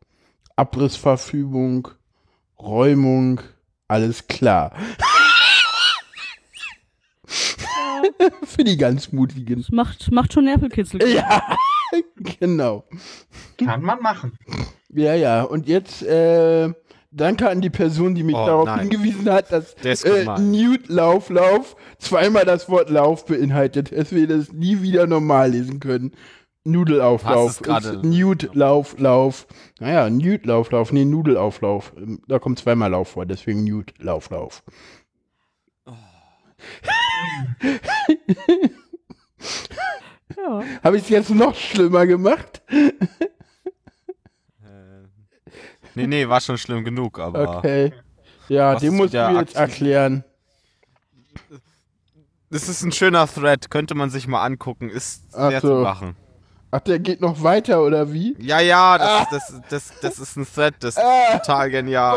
[0.57, 1.89] Abrissverfügung,
[2.59, 3.41] Räumung,
[3.89, 4.73] alles klar.
[8.45, 9.61] für die ganz Mutigen.
[9.61, 11.01] Das macht, macht schon Nervelkitzel.
[11.15, 11.43] Ja,
[12.39, 12.85] genau.
[13.59, 14.39] Kann man machen.
[14.91, 15.43] Ja, ja.
[15.43, 16.73] Und jetzt äh,
[17.11, 18.81] danke an die Person, die mich Oh, darauf nein.
[18.89, 20.25] hingewiesen hat, dass ist äh.
[20.39, 25.81] Nude Lauf Lauf zweimal das Wort Lauf beinhaltet, dass wir das nie wieder normal lesen
[25.81, 26.13] können.
[26.63, 27.49] Nudelauflauf.
[27.49, 29.47] Hast es gerade- Nude Lauf Lauf.
[29.81, 30.93] Naja, Nude Lauf Lauf.
[30.93, 31.93] Nee, Nudelauflauf.
[31.97, 34.63] Ähm, Da kommt zweimal Lauf vor, deswegen Nude Lauf Lauf.
[40.37, 40.63] Ja.
[40.83, 42.63] Habe ich es jetzt noch schlimmer gemacht?
[45.95, 47.59] Nee, nee, war schon schlimm genug, aber.
[47.59, 47.93] Okay.
[48.49, 50.25] Ja, den musst du jetzt erklären.
[52.51, 54.89] Das ist ein schöner Thread, könnte man sich mal angucken.
[54.89, 55.69] Ist sehr so.
[55.69, 56.17] zu machen.
[56.73, 58.37] Ach, der geht noch weiter, oder wie?
[58.39, 61.39] Ja, ja, das, das, das, das ist ein Thread, das ist Ah.
[61.39, 62.17] total genial.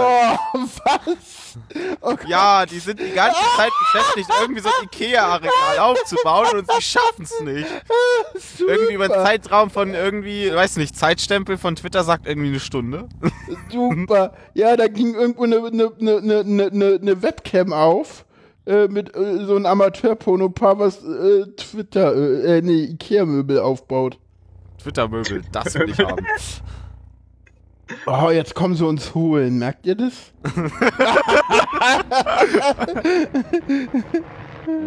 [0.53, 1.57] Oh, was?
[2.01, 2.15] Oh.
[2.27, 7.23] Ja, die sind die ganze Zeit beschäftigt, irgendwie so ein Ikea-Areal aufzubauen und sie schaffen
[7.23, 7.67] es nicht.
[8.59, 13.09] Irgendwie über einen Zeitraum von irgendwie, weiß nicht, Zeitstempel von Twitter sagt irgendwie eine Stunde.
[13.71, 14.33] Super.
[14.53, 18.25] Ja, da ging irgendwo eine ne, ne, ne, ne, ne, ne Webcam auf.
[18.65, 24.19] Äh, mit äh, so einem Amateur-Porno-Paar, was äh, Twitter, äh, äh, nee, Ikea-Möbel aufbaut.
[24.83, 26.25] Twitter-Möbel, das will ich haben.
[28.05, 29.59] Oh, jetzt kommen sie uns holen.
[29.59, 30.31] Merkt ihr das?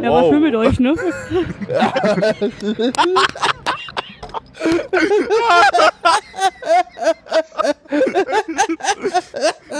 [0.02, 0.94] Ja, war schön mit euch, ne?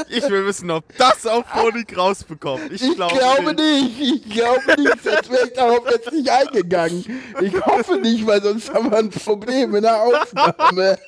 [0.09, 2.71] Ich will wissen, ob das auf Honig rausbekommt.
[2.73, 3.99] Ich, Ich glaube, glaube nicht.
[3.99, 4.25] nicht.
[4.27, 5.03] Ich glaube nicht.
[5.05, 7.05] Sonst wäre ich darauf jetzt nicht eingegangen.
[7.41, 10.99] Ich hoffe nicht, weil sonst haben wir ein Problem in der Aufnahme.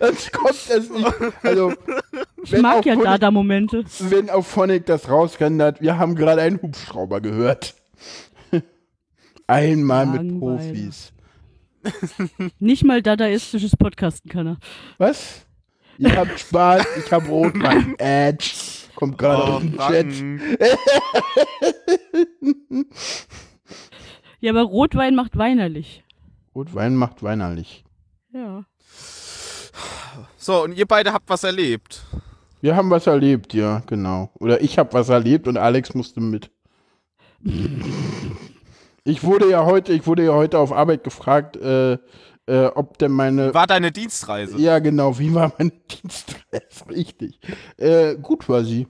[0.00, 1.12] Sonst kommt es nicht.
[1.42, 1.72] Also,
[2.44, 3.84] Ich mag ja Dada-Momente.
[4.00, 7.74] wenn auf Phonic das rausrendert, wir haben gerade einen Hubschrauber gehört.
[9.46, 10.56] Einmal mit Langweiler.
[10.56, 11.12] Profis.
[12.58, 14.56] Nicht mal dadaistisches Podcasten kann er.
[14.98, 15.46] Was?
[15.98, 17.94] Ihr habt Spaß, ich hab Rotwein.
[17.98, 18.50] Edge.
[18.94, 20.06] Kommt gerade Oh, aus dem Chat.
[24.40, 26.02] Ja, aber Rotwein macht weinerlich.
[26.54, 27.84] Rotwein macht weinerlich.
[28.32, 28.64] Ja.
[30.36, 32.04] So, und ihr beide habt was erlebt.
[32.60, 34.30] Wir haben was erlebt, ja, genau.
[34.34, 36.50] Oder ich habe was erlebt und Alex musste mit.
[39.04, 41.94] Ich wurde ja heute, ich wurde ja heute auf Arbeit gefragt, äh,
[42.46, 43.52] äh, ob denn meine.
[43.54, 44.58] War deine Dienstreise?
[44.58, 46.88] Ja, genau, wie war meine Dienstreise?
[46.88, 47.38] Richtig.
[47.78, 48.86] Äh, gut war sie.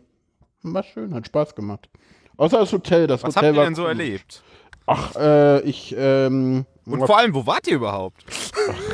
[0.62, 1.88] War schön, hat Spaß gemacht.
[2.36, 3.88] Außer das Hotel, das Was Hotel habt ihr war denn so cool.
[3.88, 4.42] erlebt?
[4.86, 8.24] Ach, äh, ich, ähm, Und vor allem, wo wart ihr überhaupt?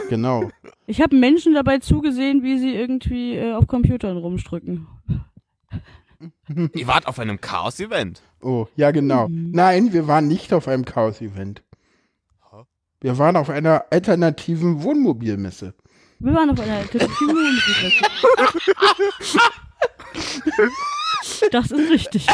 [0.09, 0.50] genau.
[0.87, 4.87] Ich habe Menschen dabei zugesehen, wie sie irgendwie äh, auf Computern rumstrücken.
[6.74, 8.22] ihr wart auf einem Chaos-Event.
[8.40, 9.27] Oh, ja, genau.
[9.31, 11.62] Nein, wir waren nicht auf einem Chaos-Event.
[13.01, 15.74] Wir waren auf einer alternativen Wohnmobilmesse.
[16.20, 18.05] Wir waren auf einer alternativen Wohnmobilmesse.
[21.51, 22.27] Das ist richtig.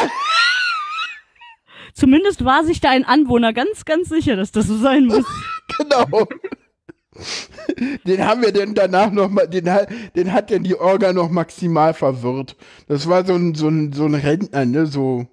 [1.93, 5.25] Zumindest war sich da ein Anwohner ganz, ganz sicher, dass das so sein muss.
[5.77, 6.27] Genau.
[8.05, 11.29] Den haben wir denn danach noch mal, den, hat- den hat denn die Orga noch
[11.29, 12.55] maximal verwirrt.
[12.87, 15.25] Das war so ein, so ein, so ein Rentner, ne, so,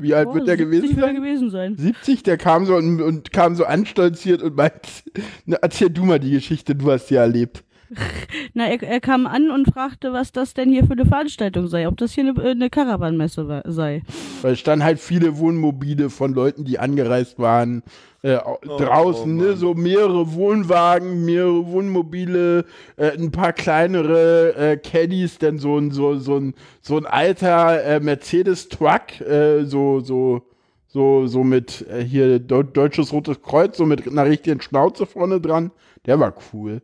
[0.00, 1.14] Wie alt Oh, wird der 70 gewesen sein?
[1.16, 1.76] gewesen sein.
[1.76, 5.04] 70, der kam so und, und kam so anstolziert und meint,
[5.46, 7.64] na, erzähl du mal die Geschichte, du hast sie erlebt.
[8.54, 11.88] Na, er, er kam an und fragte, was das denn hier für eine Veranstaltung sei,
[11.88, 14.02] ob das hier eine, äh, eine Caravanmesse wa- sei.
[14.42, 17.82] Weil es standen halt viele Wohnmobile von Leuten, die angereist waren,
[18.22, 22.64] äh, au- draußen, oh ne, so mehrere Wohnwagen, mehrere Wohnmobile,
[22.96, 27.82] äh, ein paar kleinere äh, Caddies, dann so ein, so, so ein, so ein alter
[27.82, 30.42] äh, Mercedes-Truck, äh, so, so,
[30.86, 35.40] so, so mit äh, hier Deu Deutsches Rotes Kreuz, so mit einer richtigen Schnauze vorne
[35.40, 35.70] dran.
[36.06, 36.82] Der war cool.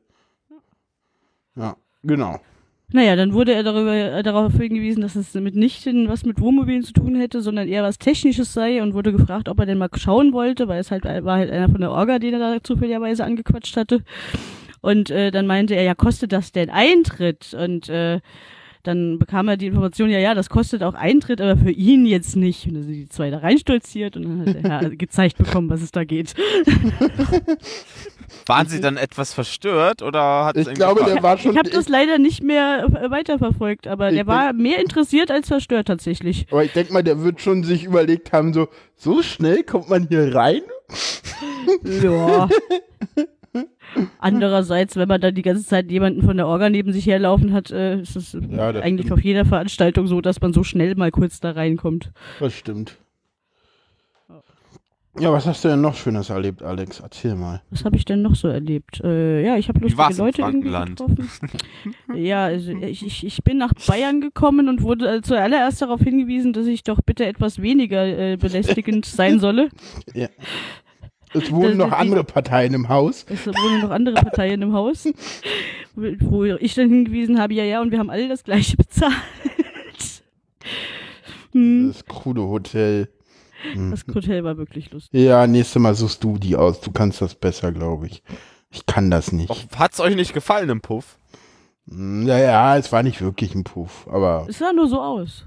[2.03, 2.41] Genau.
[2.93, 6.93] Naja, dann wurde er darüber, äh, darauf hingewiesen, dass es mitnichten was mit Wohnmobilen zu
[6.93, 10.33] tun hätte, sondern eher was Technisches sei und wurde gefragt, ob er denn mal schauen
[10.33, 13.77] wollte, weil es halt war halt einer von der Orga, den er da zufälligerweise angequatscht
[13.77, 14.05] hatte.
[14.83, 17.55] Und äh, dann meinte er, ja, kostet das denn Eintritt?
[17.55, 18.21] Und äh,
[18.85, 22.37] dann bekam er die Information, ja, ja, das kostet auch Eintritt, aber für ihn jetzt
[22.37, 22.69] nicht.
[22.69, 25.83] Und dann sind die zwei da reinstolziert und dann hat er ja, gezeigt bekommen, was
[25.83, 26.35] es da geht.
[28.47, 31.53] Waren Sie dann etwas verstört oder hat Ich glaube, der war schon.
[31.53, 35.89] ich habe das leider nicht mehr äh, weiterverfolgt, aber der war mehr interessiert als verstört
[35.89, 36.47] tatsächlich.
[36.51, 40.07] aber ich denke mal, der wird schon sich überlegt haben, so, so schnell kommt man
[40.09, 40.63] hier rein?
[41.85, 42.49] Ja.
[44.19, 47.71] Andererseits, wenn man dann die ganze Zeit jemanden von der Orga neben sich herlaufen hat,
[47.71, 49.19] äh, ist es Ja, das eigentlich stimmt.
[49.21, 52.11] auf jeder Veranstaltung so, dass man so schnell mal kurz da reinkommt.
[52.41, 52.99] Das stimmt.
[55.19, 57.01] Ja, was hast du denn noch Schönes erlebt, Alex?
[57.01, 57.63] Erzähl mal.
[57.71, 59.01] Was habe ich denn noch so erlebt?
[59.03, 61.29] Äh, ja, ich habe lustige Leute irgendwie getroffen.
[62.15, 66.53] ja, also ich, ich, ich bin nach Bayern gekommen und wurde äh, zuallererst darauf hingewiesen,
[66.53, 69.71] dass ich doch bitte etwas weniger äh, belästigend sein solle.
[71.33, 73.25] Es wohnen Das- noch die- andere Parteien im Haus.
[73.29, 75.07] Es wohnen noch andere Parteien im Haus,
[75.95, 79.15] wo ich dann hingewiesen habe, ja, ja, und wir haben alle das gleiche bezahlt.
[81.53, 83.09] Hm, Das krude Hotel.
[83.73, 83.91] Hm.
[83.91, 85.19] das Hotel war wirklich lustig.
[85.21, 86.81] Ja, nächstes Mal suchst du die aus.
[86.81, 88.23] Du kannst das besser, glaube ich.
[88.71, 89.69] Ich kann das nicht.
[89.77, 91.19] Hat's euch nicht gefallen im Puff?
[91.89, 95.45] Hm, Ja, ja, es war nicht wirklich ein Puff, aber Es sah nur so aus.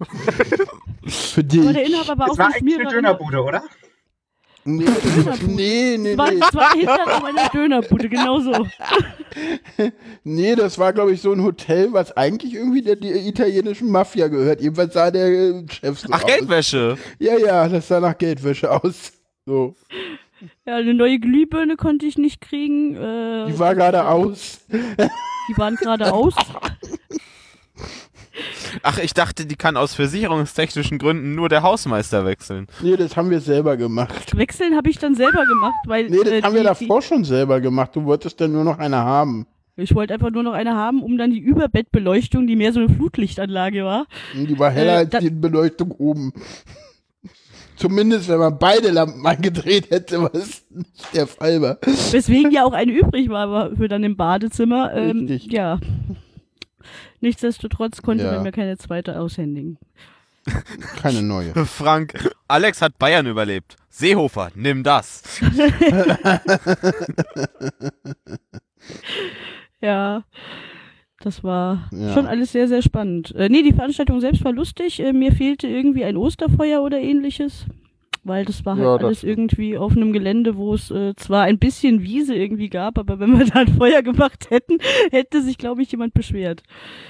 [1.06, 1.60] für dich.
[1.60, 2.88] Aber der Inhaber war Es auch war ein eigentlich eine.
[2.90, 3.62] Dönerbude, oder?
[4.64, 4.84] Nee,
[5.46, 6.38] nee, nee, Es war, nee.
[6.40, 8.66] es war hinter meiner Dönerbude, genau so.
[10.22, 14.28] Nee, das war, glaube ich, so ein Hotel, was eigentlich irgendwie der, der italienischen Mafia
[14.28, 14.60] gehört.
[14.60, 16.30] Jedenfalls sah der äh, Chef so Ach, aus.
[16.30, 16.96] Geldwäsche.
[17.18, 19.12] Ja, ja, das sah nach Geldwäsche aus.
[19.46, 19.74] So.
[20.64, 22.94] Ja, eine neue Glühbirne konnte ich nicht kriegen.
[22.94, 24.60] Äh, Die war gerade aus.
[24.70, 26.34] Die waren gerade aus.
[28.82, 32.66] Ach, ich dachte, die kann aus versicherungstechnischen Gründen nur der Hausmeister wechseln.
[32.82, 34.36] Nee, das haben wir selber gemacht.
[34.36, 37.24] Wechseln habe ich dann selber gemacht, weil Nee, das äh, haben wir die- davor schon
[37.24, 37.90] selber gemacht.
[37.94, 39.46] Du wolltest dann nur noch eine haben.
[39.76, 42.80] Die, ich wollte einfach nur noch eine haben, um dann die Überbettbeleuchtung, die mehr so
[42.80, 44.06] eine Flutlichtanlage war.
[44.34, 46.32] Die war heller Äh, als die Beleuchtung oben.
[47.76, 51.78] Zumindest, wenn man beide Lampen angedreht hätte, was nicht der Fall war.
[52.12, 54.92] Weswegen ja auch eine übrig war aber für dann im Badezimmer.
[54.94, 55.50] Ähm, Richtig.
[55.52, 55.80] ja.
[57.22, 58.32] Nichtsdestotrotz konnte Ja.
[58.32, 59.78] man mir keine zweite aushändigen.
[61.00, 61.54] Keine neue.
[61.66, 63.76] Frank, Alex hat Bayern überlebt.
[63.90, 65.22] Seehofer, nimm das.
[69.80, 70.24] Ja.
[71.20, 72.12] Das war Ja.
[72.14, 73.32] schon alles sehr, sehr spannend.
[73.36, 74.98] Äh, nee, die Veranstaltung selbst war lustig.
[75.00, 77.66] Äh, mir fehlte irgendwie ein Osterfeuer oder ähnliches.
[78.24, 79.32] Weil das war halt Ja, das alles stimmt.
[79.32, 83.32] irgendwie auf einem Gelände, wo es äh, zwar ein bisschen Wiese irgendwie gab, aber wenn
[83.38, 84.78] wir da ein Feuer gemacht hätten,
[85.10, 86.62] hätte sich, glaube ich, jemand beschwert.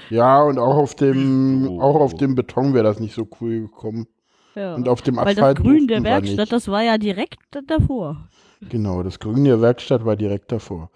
[0.09, 1.81] Ja, und auch auf dem, Oh.
[1.81, 4.07] auch auf dem Beton wäre das nicht so cool gekommen.
[4.55, 4.73] Ja.
[4.75, 8.27] Und auf dem Weil Asphalt das Grün der Werkstatt, das war ja direkt da- davor.
[8.69, 10.89] Genau, das Grün der Werkstatt war direkt davor.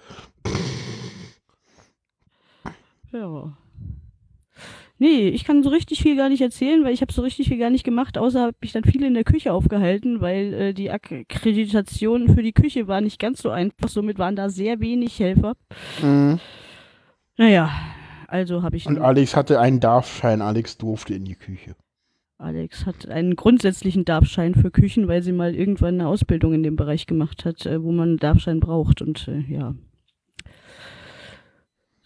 [3.12, 3.54] Ja.
[5.00, 7.58] Nee, ich kann so richtig viel gar nicht erzählen, weil ich habe so richtig viel
[7.58, 10.90] gar nicht gemacht, außer habe mich dann viel in der Küche aufgehalten, weil äh, die
[10.90, 15.54] Akkreditation für die Küche war nicht ganz so einfach, somit waren da sehr wenig Helfer.
[16.02, 16.40] Mhm.
[17.38, 17.70] Naja,
[18.28, 20.42] also habe ich Und Alex hatte einen Darfschein.
[20.42, 21.76] Alex durfte in die Küche.
[22.40, 26.76] Alex hat einen grundsätzlichen Darfschein für Küchen, weil sie mal irgendwann eine Ausbildung in dem
[26.76, 29.76] Bereich gemacht hat, äh, wo man einen Darfschein braucht und äh, ja.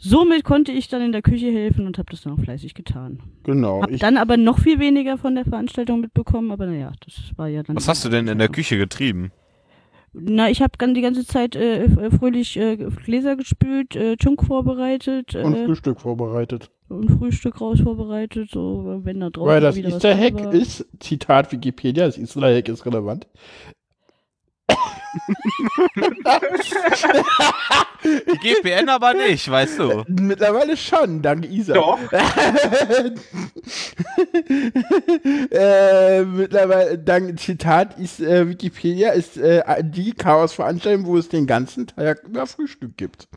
[0.03, 3.19] Somit konnte ich dann in der Küche helfen und habe das dann auch fleißig getan.
[3.43, 3.83] Genau.
[3.83, 7.47] Hab Ich, dann aber noch viel weniger von der Veranstaltung mitbekommen, aber naja, das war
[7.47, 7.75] ja dann.
[7.75, 9.31] Was hast du denn in der Küche getrieben?
[10.13, 14.43] Na, ich habe dann die ganze Zeit äh, f- fröhlich äh, Gläser gespült, äh, Chunk
[14.43, 16.69] vorbereitet und äh, Frühstück vorbereitet.
[16.89, 22.07] und Frühstück raus vorbereitet, so wenn da draußen Weil das Easter Hack ist, Zitat Wikipedia,
[22.07, 23.27] das Easter Hack ist relevant.
[28.03, 30.03] Die GPN aber nicht, weißt du.
[30.07, 31.73] Mittlerweile schon, dank Isa.
[31.73, 31.99] Doch.
[35.51, 41.87] äh, mittlerweile, dank Zitat ist äh, Wikipedia ist äh, die Chaosveranstaltung, wo es den ganzen
[41.87, 43.27] Tag über Frühstück gibt.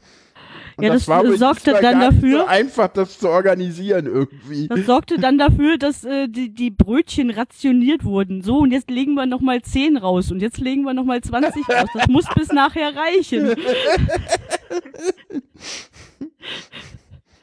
[0.77, 4.07] Und Ja, das wohl sorgte diesmal dann gar nicht dafür- So einfach, das zu organisieren
[4.07, 4.67] irgendwie.
[4.69, 8.43] Das sorgte dann dafür, dass äh, die, die Brötchen rationiert wurden.
[8.43, 11.89] So, und jetzt legen wir nochmal 10 raus und jetzt legen wir nochmal 20 raus.
[11.95, 13.55] Das muss bis nachher reichen.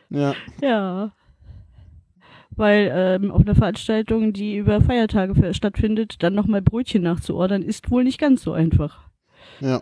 [0.10, 0.34] Ja.
[0.62, 1.12] Ja.
[2.58, 8.04] Weil ähm, auf einer Veranstaltung, die über Feiertage stattfindet, dann nochmal Brötchen nachzuordern, ist wohl
[8.04, 9.00] nicht ganz so einfach.
[9.62, 9.82] Ja.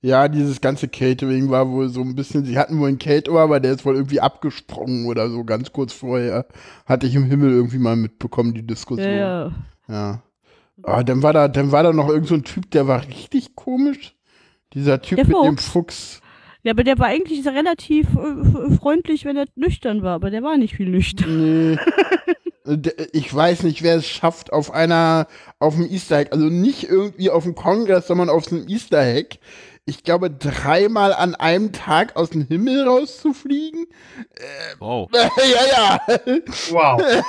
[0.00, 3.58] Ja, dieses ganze Catering war wohl so ein bisschen, sie hatten wohl einen Caterer, aber
[3.58, 6.46] der ist wohl irgendwie abgesprungen oder so, ganz kurz vorher.
[6.86, 9.08] Hatte ich im Himmel irgendwie mal mitbekommen, die Diskussion.
[9.08, 9.52] Ja,
[9.88, 10.22] ja.
[10.84, 13.56] Aber dann war da, dann war da noch irgend so ein Typ, der war richtig
[13.56, 14.14] komisch.
[14.72, 15.68] Dieser Typ Der mit dem Fuchs.
[15.68, 16.20] Fuchs.
[16.62, 20.56] Ja, aber der war eigentlich relativ äh, freundlich, wenn er nüchtern war, aber der war
[20.56, 21.72] nicht viel nüchtern.
[21.74, 21.78] Nee.
[22.70, 25.26] Der- ich weiß nicht, wer es schafft, auf einer,
[25.58, 29.38] auf dem Easter Egg, also nicht irgendwie auf dem Kongress, sondern auf einem Easter Egg,
[29.88, 33.86] ich glaube, dreimal an einem Tag aus dem Himmel rauszufliegen.
[34.78, 35.08] Wow.
[35.14, 36.18] ja, ja.
[36.70, 37.02] Wow.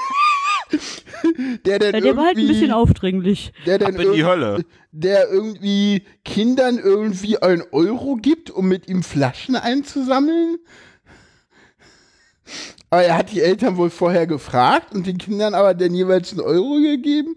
[1.66, 3.54] Der, denn Ja, der war halt ein bisschen aufdringlich.
[3.66, 4.64] der, Ab denn in die Hölle.
[4.92, 10.58] der irgendwie Kindern irgendwie einen Euro gibt, um mit ihm Flaschen einzusammeln.
[12.92, 16.42] Aber er hat die Eltern wohl vorher gefragt und den Kindern aber dann jeweils einen
[16.42, 17.36] Euro gegeben.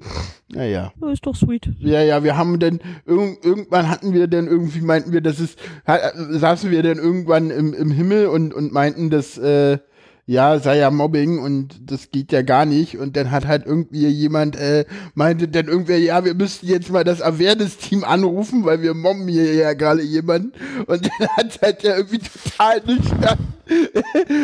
[0.49, 0.93] Naja.
[1.01, 1.71] Ja, ist doch sweet.
[1.79, 5.59] Ja, ja, wir haben dann, irg irgendwann hatten wir dann irgendwie, meinten wir, das ist,
[5.87, 9.79] saßen wir dann irgendwann im, im Himmel und, und meinten, das, äh,
[10.25, 12.97] ja, sei ja Mobbing und das geht ja gar nicht.
[12.97, 17.05] Und dann hat halt irgendwie jemand, äh, meinte dann irgendwer, ja, wir müssten jetzt mal
[17.05, 20.53] das Awareness-Team anrufen, weil wir mobben hier ja gerade jemanden.
[20.87, 23.39] Und dann hat halt der irgendwie total nüchtern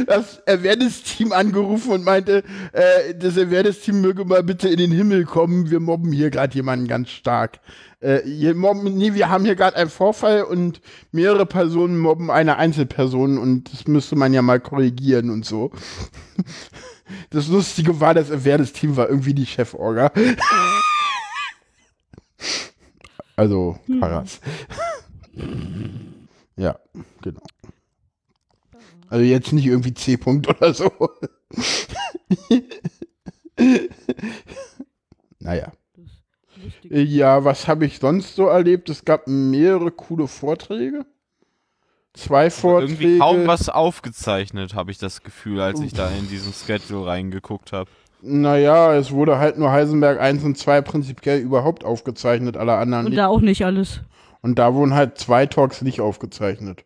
[0.07, 5.71] das Awareness-Team angerufen und meinte, äh, das Awareness-Team möge mal bitte in den Himmel kommen,
[5.71, 7.61] wir mobben hier gerade jemanden ganz stark.
[8.01, 12.57] Äh, hier mobben, nee, wir haben hier gerade einen Vorfall und mehrere Personen mobben eine
[12.57, 15.68] Einzelperson und das müsste man ja mal korrigieren und so.
[17.31, 20.13] Das Lustige war, das Awareness-Team war irgendwie die Cheforga.
[23.37, 24.41] Also, Karas.
[26.57, 26.77] Ja,
[27.23, 27.43] genau.
[29.09, 30.91] Also jetzt nicht irgendwie C-Punkt oder so.
[35.39, 35.73] naja.
[36.83, 38.89] Ja, was habe ich sonst so erlebt?
[38.91, 41.07] Es gab mehrere coole Vorträge.
[42.19, 42.93] Zwei Vorträge.
[42.93, 47.73] Irgendwie kaum was aufgezeichnet, habe ich das Gefühl, als ich da in diesen Schedule reingeguckt
[47.73, 47.89] habe.
[48.21, 53.11] Naja, es wurde halt nur Heisenberg 1 und 2 prinzipiell überhaupt aufgezeichnet, alle anderen Und
[53.13, 53.19] nicht.
[53.19, 54.01] da auch nicht alles.
[54.41, 56.85] Und da wurden halt zwei Talks nicht aufgezeichnet.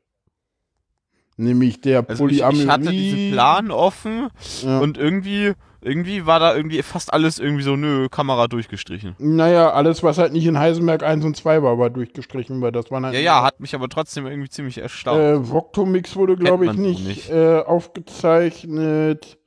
[1.39, 4.29] Nämlich der Also ich, ich hatte diesen Plan offen
[4.63, 4.81] Ja.
[4.81, 9.15] und irgendwie, irgendwie war da irgendwie fast alles irgendwie so, nö, Kamera durchgestrichen.
[9.19, 12.91] Naja, alles, was halt nicht in Heisenberg 1 und 2 war, war durchgestrichen, weil das
[12.91, 13.15] waren halt.
[13.15, 15.21] Ja, ja, hat mich aber trotzdem irgendwie ziemlich erstaunt.
[15.21, 17.31] Äh, Voktomix wurde, glaube ich, nicht, nicht.
[17.31, 19.39] Äh, aufgezeichnet.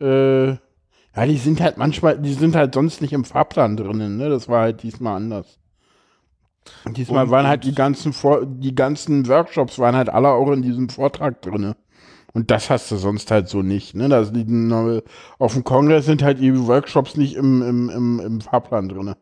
[0.00, 4.28] Äh, ja, die sind halt manchmal, die sind halt sonst nicht im Fahrplan drinnen, ne?
[4.28, 5.58] Das war halt diesmal anders.
[6.96, 10.62] Diesmal Und- waren halt die ganzen Vor die ganzen Workshops waren halt alle auch in
[10.62, 11.76] diesem Vortrag drinne.
[12.34, 14.08] Und das hast du sonst halt so nicht, ne?
[14.08, 14.32] Das
[15.38, 19.16] auf dem Kongress sind halt die Workshops nicht im, im, im, im Fahrplan drinne.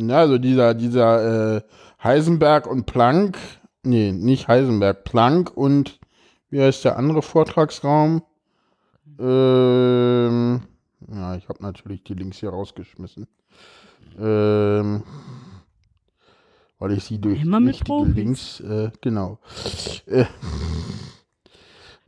[0.00, 1.62] Ja, also dieser, dieser äh,
[2.02, 3.38] Heisenberg und Planck,
[3.82, 6.00] nee, nicht Heisenberg, Planck und
[6.48, 8.22] wie heißt der andere Vortragsraum?
[9.18, 10.62] Ähm,
[11.12, 13.26] ja, ich habe natürlich die Links hier rausgeschmissen.
[14.18, 15.02] Ähm,
[16.78, 18.14] weil ich sie durch Immer mit richtige Profis.
[18.14, 19.38] Links, äh, genau.
[20.06, 20.24] Äh,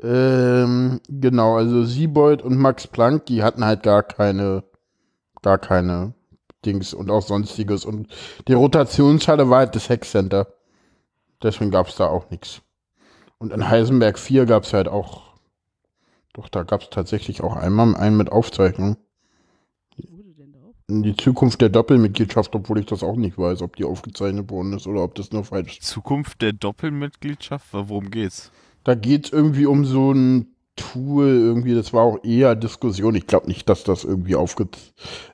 [0.02, 4.64] ähm, genau, also Siebold und Max Planck, die hatten halt gar keine,
[5.42, 6.14] gar keine
[6.64, 7.84] Dings und auch sonstiges.
[7.84, 8.08] Und
[8.46, 10.46] die Rotationshalle war halt das Hackcenter.
[11.42, 12.62] Deswegen gab es da auch nichts.
[13.38, 15.22] Und in Heisenberg 4 gab es halt auch,
[16.32, 18.96] doch, da gab es tatsächlich auch einmal einen mit Aufzeichnung.
[20.90, 24.86] Die Zukunft der Doppelmitgliedschaft, obwohl ich das auch nicht weiß, ob die aufgezeichnet worden ist
[24.86, 25.86] oder ob das nur falsch ist.
[25.86, 27.66] Zukunft der Doppelmitgliedschaft?
[27.72, 28.50] Worum geht's?
[28.88, 33.14] Da geht es irgendwie um so ein Tool, irgendwie, das war auch eher Diskussion.
[33.16, 34.66] Ich glaube nicht, dass das irgendwie aufge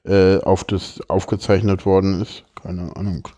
[0.02, 2.42] äh, auf das aufgezeichnet worden ist.
[2.60, 3.28] Keine Ahnung.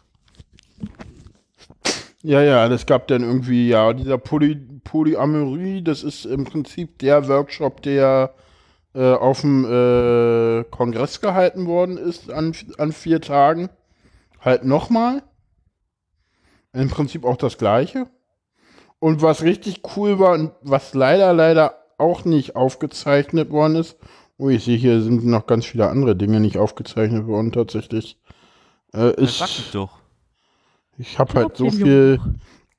[2.22, 4.54] Ja, ja, das gab dann irgendwie, ja, dieser Poly
[4.84, 8.32] Polyamorie, das ist im Prinzip der Workshop, der
[8.94, 13.68] äh, auf dem äh, Kongress gehalten worden ist an, an vier Tagen.
[14.40, 15.22] Halt nochmal.
[16.72, 18.06] Im Prinzip auch das gleiche.
[18.98, 23.96] Und was richtig cool war und was leider, leider auch nicht aufgezeichnet worden ist
[24.38, 28.18] Oh, ich sehe, hier sind noch ganz viele andere Dinge nicht aufgezeichnet worden, tatsächlich.
[28.92, 29.98] Äh, ist, ich doch.
[30.98, 32.20] ich habe halt so viel,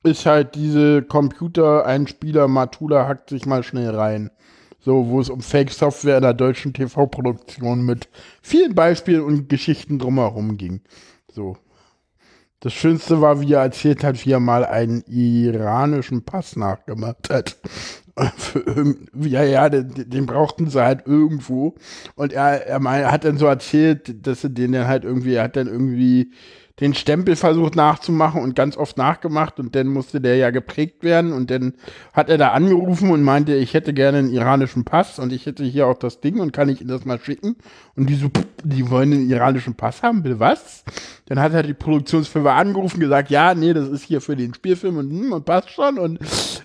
[0.04, 4.30] ist halt diese Computer-Einspieler Matula hackt sich mal schnell rein.
[4.78, 8.08] So, wo es um Fake-Software in der deutschen TV-Produktion mit
[8.40, 10.82] vielen Beispielen und Geschichten drumherum ging.
[11.32, 11.56] So.
[12.60, 17.56] Das Schönste war, wie er erzählt hat, wie er mal einen iranischen Pass nachgemacht hat.
[19.14, 21.76] Ja, ja, den, den brauchten sie halt irgendwo.
[22.16, 25.44] Und er, er mein, hat dann so erzählt, dass er den dann halt irgendwie, er
[25.44, 26.32] hat dann irgendwie
[26.80, 31.32] den Stempel versucht nachzumachen und ganz oft nachgemacht und dann musste der ja geprägt werden
[31.32, 31.74] und dann
[32.12, 35.64] hat er da angerufen und meinte, ich hätte gerne einen iranischen Pass und ich hätte
[35.64, 37.56] hier auch das Ding und kann ich Ihnen das mal schicken?
[37.96, 38.28] Und die so,
[38.62, 40.84] die wollen einen iranischen Pass haben, will was?
[41.26, 44.96] Dann hat er die Produktionsfirma angerufen, gesagt, ja, nee, das ist hier für den Spielfilm
[44.98, 46.20] und, hm, und passt schon und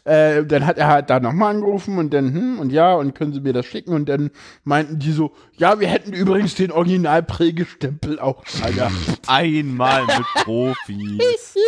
[0.06, 3.34] äh, dann hat er halt da nochmal angerufen und dann, hm, und ja, und können
[3.34, 3.93] Sie mir das schicken?
[3.93, 4.32] Und dann
[4.64, 8.43] meinten die so, ja, wir hätten übrigens den Originalprägestempel auch.
[8.62, 8.91] Alter.
[9.28, 11.56] Einmal mit Profis.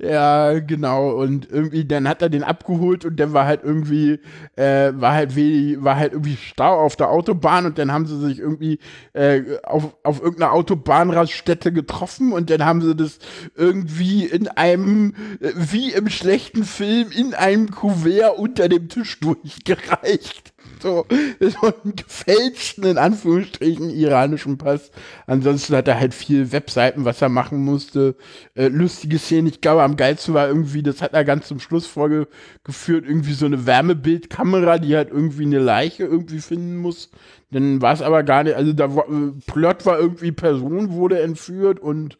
[0.00, 1.12] Ja, genau.
[1.12, 4.18] Und irgendwie, dann hat er den abgeholt und dann war halt irgendwie,
[4.56, 8.18] äh, war halt wie, war halt irgendwie Stau auf der Autobahn und dann haben sie
[8.18, 8.78] sich irgendwie
[9.14, 13.18] äh, auf, auf irgendeiner Autobahnraststätte getroffen und dann haben sie das
[13.56, 20.52] irgendwie in einem, äh, wie im schlechten Film, in einem Kuvert unter dem Tisch durchgereicht.
[20.80, 21.06] So,
[21.40, 24.90] so einen gefälschten, in Anführungsstrichen, iranischen Pass.
[25.26, 28.16] Ansonsten hat er halt viel Webseiten, was er machen musste.
[28.54, 29.46] Äh, lustige Szenen.
[29.46, 33.46] Ich glaube, am geilsten war irgendwie, das hat er ganz zum Schluss vorgeführt, irgendwie so
[33.46, 37.10] eine Wärmebildkamera, die halt irgendwie eine Leiche irgendwie finden muss.
[37.54, 39.04] Dann war es aber gar nicht, also da war,
[39.46, 42.18] Plot war irgendwie, Person wurde entführt und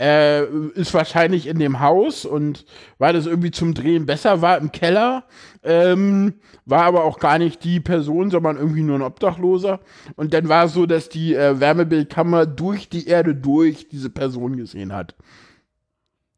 [0.00, 2.64] äh, ist wahrscheinlich in dem Haus und
[2.98, 5.22] weil das irgendwie zum Drehen besser war im Keller,
[5.62, 6.34] ähm,
[6.66, 9.78] war aber auch gar nicht die Person, sondern irgendwie nur ein Obdachloser.
[10.16, 14.56] Und dann war es so, dass die äh, Wärmebildkamera durch die Erde durch diese Person
[14.56, 15.14] gesehen hat.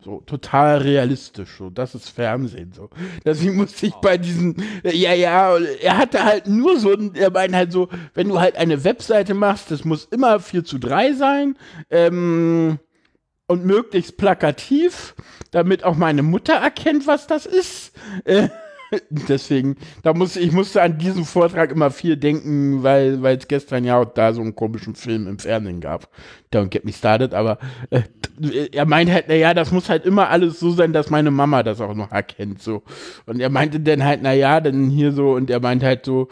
[0.05, 2.91] So, total realistisch, so, das ist Fernsehen, so.
[3.25, 7.73] Deswegen musste ich bei diesen, ja, ja, er hatte halt nur so, er meint halt
[7.73, 11.57] so, wenn du halt eine Webseite machst, das muss immer 4 zu 3 sein,
[11.89, 12.79] ähm,
[13.47, 15.15] und möglichst plakativ,
[15.51, 17.93] damit auch meine Mutter erkennt, was das ist.
[18.25, 18.49] Äh,
[19.11, 23.85] deswegen, da muss ich musste an diesen Vortrag immer viel denken, weil weil es gestern
[23.85, 26.09] ja auch da so einen komischen Film im Fernsehen gab.
[26.53, 27.59] Don't get me started, aber
[27.91, 28.03] äh,
[28.73, 31.81] er meint halt, naja, das muss halt immer alles so sein, dass meine Mama das
[31.81, 32.83] auch noch erkennt, so.
[33.27, 36.29] Und er meinte dann halt, naja, dann hier so, und er meint halt so,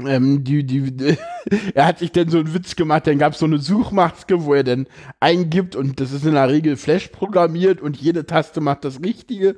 [0.00, 1.16] ähm, die, die,
[1.74, 4.54] er hat sich dann so einen Witz gemacht, dann gab es so eine Suchmaske, wo
[4.54, 4.86] er dann
[5.20, 9.56] eingibt und das ist in der Regel Flash programmiert und jede Taste macht das Richtige.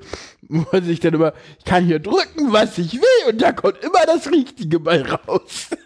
[0.48, 3.82] Wo er sich dann immer, ich kann hier drücken, was ich will und da kommt
[3.82, 5.70] immer das Richtige bei raus.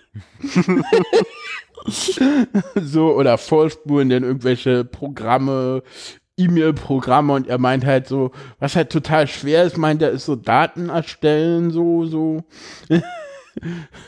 [2.83, 5.83] so, oder Vorspulen, dann irgendwelche Programme,
[6.37, 10.37] E-Mail-Programme und er meint halt so, was halt total schwer ist, meint er, ist so
[10.37, 12.45] Daten erstellen, so, so.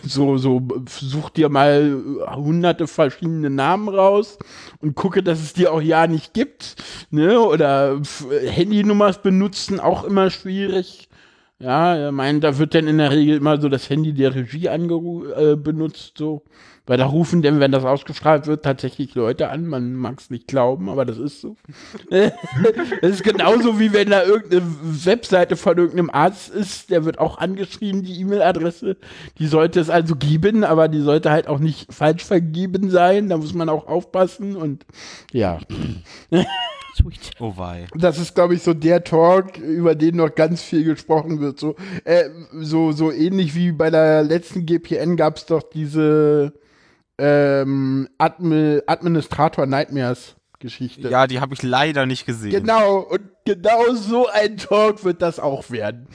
[0.02, 4.38] so, so, such dir mal hunderte verschiedene Namen raus
[4.80, 6.76] und gucke, dass es die auch ja nicht gibt,
[7.10, 8.00] ne, oder
[8.46, 11.08] Handynummers benutzen, auch immer schwierig.
[11.58, 14.70] Ja, er meint, da wird dann in der Regel immer so das Handy der Regie
[14.70, 16.42] angeru äh, benutzt, so.
[16.90, 19.64] Weil da rufen denn, wenn das ausgestrahlt wird, tatsächlich Leute an.
[19.64, 21.54] Man mag es nicht glauben, aber das ist so.
[22.10, 27.38] das ist genauso wie wenn da irgendeine Webseite von irgendeinem Arzt ist, der wird auch
[27.38, 28.96] angeschrieben, die E-Mail-Adresse.
[29.38, 33.28] Die sollte es also geben, aber die sollte halt auch nicht falsch vergeben sein.
[33.28, 34.84] Da muss man auch aufpassen und
[35.30, 35.60] ja.
[36.96, 37.30] Sweet.
[37.38, 37.86] Oh wei.
[37.94, 41.60] Das ist, glaube ich, so der Talk, über den noch ganz viel gesprochen wird.
[41.60, 46.52] So, äh, so, so ähnlich wie bei der letzten GPN gab es doch diese
[47.20, 51.08] ähm, Admi Administrator Nightmares Geschichte.
[51.08, 52.50] Ja, die habe ich leider nicht gesehen.
[52.50, 56.06] Genau, und genau so ein Talk wird das auch werden.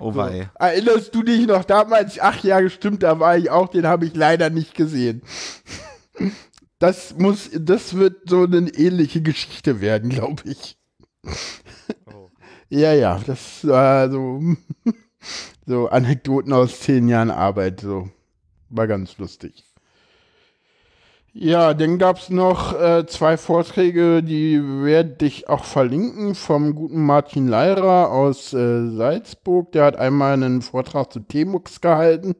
[0.00, 0.50] Oh wei.
[0.54, 2.18] Erinnerst du dich noch damals?
[2.20, 5.22] Ach ja, stimmt, da war ich auch, den habe ich leider nicht gesehen.
[6.78, 10.76] Das muss, das wird so eine ähnliche Geschichte werden, glaube ich.
[12.68, 14.42] Ja, ja, das war so,
[15.66, 18.10] so Anekdoten aus zehn Jahren Arbeit, so.
[18.68, 19.64] War ganz lustig.
[21.38, 27.04] Ja, dann gab es noch äh, zwei Vorträge, die werde ich auch verlinken, vom guten
[27.04, 29.70] Martin Leirer aus äh, Salzburg.
[29.72, 32.36] Der hat einmal einen Vortrag zu T-Mux gehalten.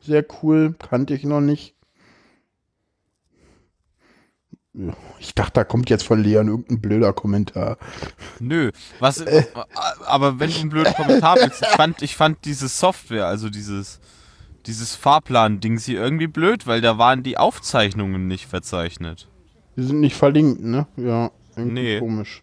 [0.00, 1.74] Sehr cool, kannte ich noch nicht.
[5.20, 7.78] Ich dachte, da kommt jetzt von Leon irgendein blöder Kommentar.
[8.40, 8.72] Nö.
[9.00, 9.24] Was,
[10.04, 14.00] aber wenn du einen blöden Kommentar willst, ich fand, ich fand diese Software, also dieses,
[14.68, 19.28] dieses Fahrplan-Ding sie irgendwie blöd, weil da waren die Aufzeichnungen nicht verzeichnet.
[19.76, 20.86] Die sind nicht verlinkt, ne?
[20.96, 21.98] Ja, irgendwie Nee.
[21.98, 22.42] komisch.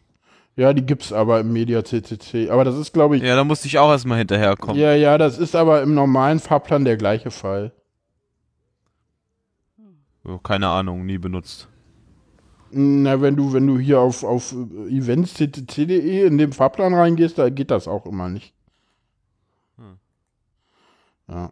[0.58, 2.50] Ja, die gibt's aber im Media CCC.
[2.50, 3.30] Aber das ist, glaube ich, ja.
[3.30, 4.78] Ja, da musste ich auch erstmal hinterherkommen.
[4.80, 7.74] ja, das ist aber im normalen Fahrplan der gleiche Fall.
[10.24, 11.68] Oh, Keine Ahnung, nie benutzt.
[12.72, 14.54] Na, wenn du, wenn du hier auf, auf
[14.90, 18.54] eventsccc.de in den Fahrplan reingehst, da geht das auch immer nicht.
[19.78, 19.98] Hm.
[21.30, 21.52] Ja.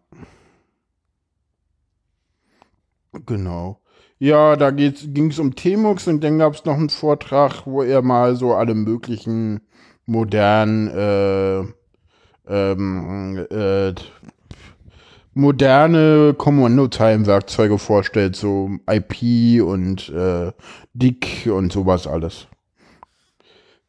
[3.26, 3.80] Genau.
[4.20, 8.01] Ja, da ging es um T-Mux und dann gab es noch einen Vortrag, wo er
[8.01, 9.61] mal so alle möglichen
[10.05, 11.64] modernen äh,
[12.47, 13.93] ähm, äh,
[15.34, 20.51] moderne Kommandozeilenwerkzeuge vorstellt, so IP und äh,
[20.93, 22.47] DIC und sowas alles.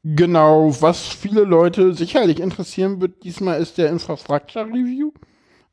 [0.02, 5.12] Genau, was viele Leute sicherlich interessieren wird, diesmal ist der Infrastructure Review,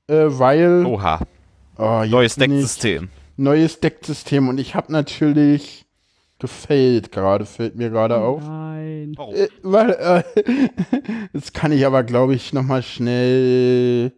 [0.07, 1.19] äh, weil Oha,
[1.77, 3.09] oh, neues Decksystem.
[3.41, 5.85] Neues Decksystem und ich habe natürlich
[6.39, 8.41] gefailt gerade, fällt mir gerade auf.
[8.43, 9.13] Nein.
[9.17, 9.31] Oh.
[9.33, 10.23] Äh, weil, äh,
[11.33, 14.11] jetzt kann ich aber, glaube ich, noch mal schnell.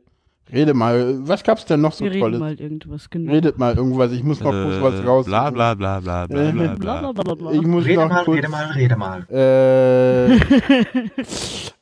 [0.52, 1.18] Rede mal.
[1.28, 2.40] Was gab's denn noch so Wir Tolles?
[2.40, 3.32] mal irgendwas, genau.
[3.32, 4.12] Redet mal irgendwas.
[4.12, 5.26] Ich muss noch kurz was Äh, raus.
[5.26, 7.12] Bla bla bla bla bla Äh, bla Bla, bla.
[7.12, 7.52] bla, bla, bla.
[7.54, 8.38] Ich muss Rede noch mal, kurz.
[8.38, 9.26] rede mal, rede mal.
[9.32, 10.36] Äh,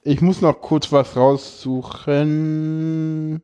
[0.09, 1.15] ich muss noch kurz was
[2.15, 3.41] raussuchen.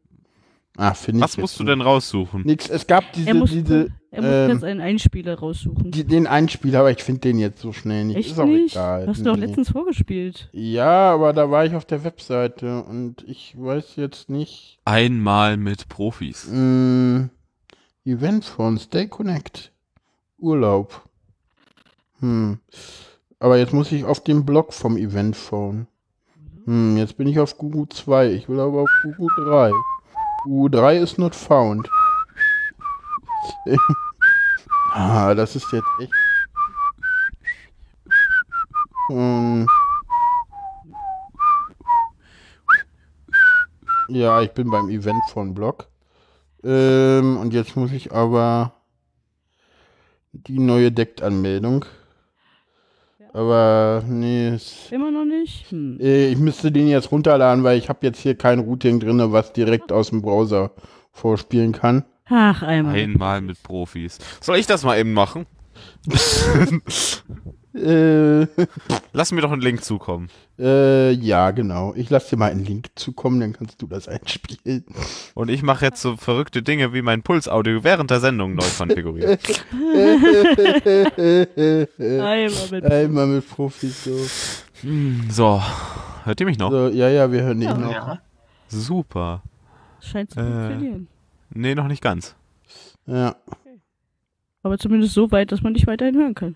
[0.77, 1.23] Ah, finde ich.
[1.23, 2.43] Was musst du denn raussuchen?
[2.43, 2.69] Nix.
[2.69, 5.89] Es gab diese, Er muss, diese, er muss ähm, jetzt einen Einspieler raussuchen.
[5.89, 8.17] die, den Einspieler, aber ich finde den jetzt so schnell nicht.
[8.17, 8.75] Echt ist auch nicht?
[8.75, 9.07] egal.
[9.07, 10.49] Hast du doch letztens vorgespielt.
[10.53, 14.79] Ja, aber da war ich auf der Webseite und ich weiß jetzt nicht.
[14.85, 16.47] Einmal mit Profis.
[16.51, 17.29] Mh,
[18.05, 19.71] Event von Stay Connect.
[20.37, 21.01] Urlaub.
[22.19, 22.59] Hm.
[23.39, 25.87] Aber jetzt muss ich auf den Blog vom Event Phone.
[26.65, 28.31] Hm, jetzt bin ich auf Google 2.
[28.33, 29.71] Ich will aber auf Google 3.
[30.43, 31.89] Google 3 ist not found.
[34.93, 36.11] ah, das ist jetzt echt.
[39.09, 39.67] Hm.
[44.09, 45.87] Ja, ich bin beim Event von Blog.
[46.63, 48.73] Ähm, und jetzt muss ich aber
[50.31, 51.85] die neue Deckt-Anmeldung.
[53.37, 55.69] Aber nee, es, Immer noch nicht?
[55.69, 55.99] Hm.
[56.01, 59.53] äh, ich müsste den jetzt runterladen, weil ich habe jetzt hier kein Routing drin, was
[59.53, 60.71] direkt aus dem Browser
[61.11, 62.03] vorspielen kann.
[62.25, 62.95] Ach, einmal.
[62.95, 64.17] Einmal mit Profis.
[64.41, 65.45] Soll ich das mal eben machen?
[67.77, 68.47] Äh,
[69.13, 70.29] Lass mir doch einen Link zukommen.
[70.59, 71.93] äh, ja, genau.
[71.95, 74.83] Ich lasse dir mal einen Link zukommen, dann kannst du das einspielen.
[75.35, 79.37] Und ich mache jetzt so verrückte Dinge wie mein Pulsaudio während der Sendung neu konfigurieren.
[81.99, 82.85] Einmal mit.
[82.85, 84.17] Einmal mit Profis so.
[85.29, 85.61] So,
[86.23, 86.71] hört ihr mich noch?
[86.71, 86.87] so.
[86.89, 87.77] Ja, ja, wir hören dich Ja.
[87.77, 87.91] noch.
[87.91, 88.19] Ja.
[88.67, 89.43] Super.
[90.01, 90.43] Scheint zu Äh.
[90.43, 91.07] funktionieren.
[91.49, 92.35] Nee, noch nicht ganz.
[93.05, 93.35] Ja.
[94.63, 96.55] Aber zumindest so weit, dass man dich weiterhin hören kann.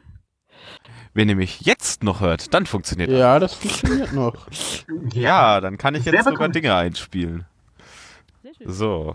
[1.14, 3.20] Wenn ihr mich jetzt noch hört, dann funktioniert das.
[3.20, 4.48] ja, das funktioniert noch.
[5.14, 6.50] Ja, dann kann ich jetzt sogar.
[6.50, 7.46] Dinge einspielen.
[8.44, 8.72] Sehr schön.
[8.72, 9.14] So.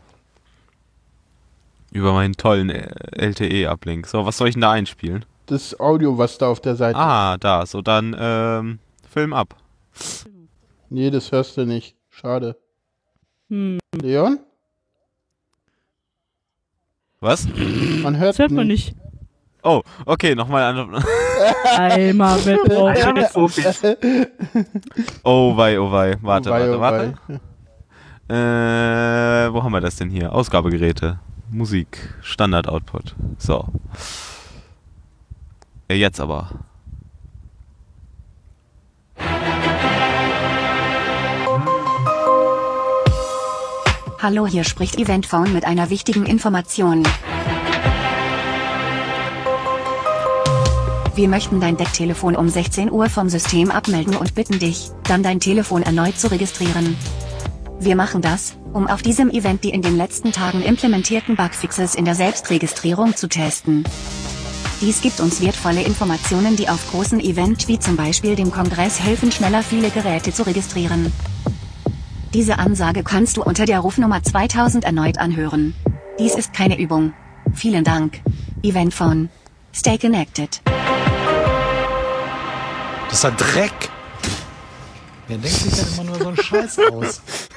[1.93, 4.07] Über meinen tollen äh, LTE-Uplink.
[4.07, 5.25] So, was soll ich denn da einspielen?
[5.47, 7.65] Das Audio, was da auf der Seite Ah, da.
[7.65, 8.79] So, dann ähm,
[9.09, 9.57] Film ab.
[10.91, 11.97] Nee, das hörst du nicht.
[12.11, 12.57] Schade.
[13.49, 13.79] Hm.
[13.95, 14.41] Leon?
[17.21, 17.47] Was?
[18.03, 18.95] Man hört Das hört man nicht.
[19.63, 21.03] Oh, okay, nochmal an.
[21.79, 23.83] Einmal mit Einmal Profis.
[23.83, 24.47] mit Profis.
[25.25, 26.17] Oh wei, oh wei.
[26.21, 27.41] Warte, Oh wei, warte, oh warte.
[28.29, 30.33] Äh, wo haben wir das denn hier?
[30.33, 31.19] Ausgabegeräte.
[31.51, 32.15] Musik.
[32.23, 33.15] Standard-Output.
[33.39, 33.67] So.
[35.89, 36.51] Ja, jetzt aber.
[44.21, 47.03] Hallo, hier spricht Eventphone mit einer wichtigen Information.
[51.17, 55.41] Wir möchten dein Decktelefon um 16 Uhr vom System abmelden und bitten dich, dann dein
[55.41, 56.95] Telefon erneut zu registrieren.
[57.81, 62.05] Wir machen das, um auf diesem Event die in den letzten Tagen implementierten Bugfixes in
[62.05, 63.85] der Selbstregistrierung zu testen.
[64.83, 69.33] Dies gibt uns wertvolle Informationen, die auf großen Event wie zum Beispiel dem Kongress helfen,
[69.33, 71.11] schneller viele Geräte zu registrieren.
[72.35, 75.75] Diese Ansage kannst du unter der Rufnummer 2000 erneut anhören.
[76.19, 77.15] Dies ist keine Übung.
[77.55, 78.21] Vielen Dank.
[78.63, 79.31] Eventphone.
[79.73, 80.61] Stay connected.
[83.09, 83.91] Das ist ja Dreck.
[85.29, 87.21] Wer denkt sich denn immer nur so einen Scheiß aus?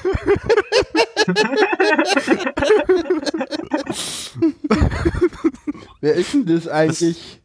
[6.00, 7.40] Wer ist denn das eigentlich?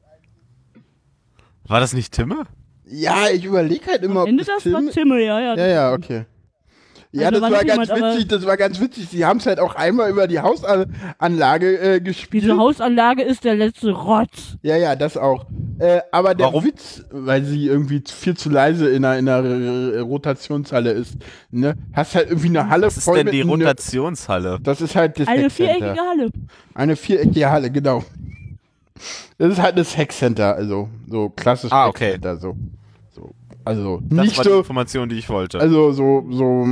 [1.68, 2.46] War das nicht Timme?
[2.88, 4.92] ja, ich überlege halt immer, Ende ob das war Tim...
[4.92, 5.56] Timme, ja, ja.
[5.56, 6.26] Ja, ja, okay.
[7.22, 9.08] Ja, Also das war ganz jemand, witzig, das war ganz witzig.
[9.10, 12.44] Sie haben es halt auch einmal über die Hausanlage äh, gespielt.
[12.44, 14.58] Diese Hausanlage ist der letzte Rotz.
[14.62, 15.46] Ja, ja, das auch.
[15.80, 16.66] Äh, aber der Warum?
[16.66, 21.16] Witz, weil sie irgendwie viel zu leise in einer, in einer Rotationshalle ist.
[21.52, 21.76] Ne?
[21.94, 24.60] Hast halt irgendwie eine Halle Was ist voll denn mit die Nö- Rotationshalle?
[24.62, 26.30] Das ist halt das Eine viereckige Halle.
[26.74, 28.04] Eine viereckige Halle, genau.
[29.38, 32.14] Das ist halt das Hackcenter, also so klassisch Ah, okay.
[32.14, 32.56] Hackcenter, so.
[33.66, 33.72] So.
[33.72, 35.60] Also Das nicht war die so, Information, die ich wollte.
[35.60, 36.66] also so, so,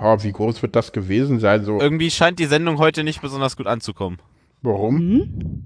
[0.00, 1.64] oh, wie groß wird das gewesen sein?
[1.64, 4.18] So, Irgendwie scheint die Sendung heute nicht besonders gut anzukommen.
[4.62, 4.96] warum?
[4.98, 5.64] Hm?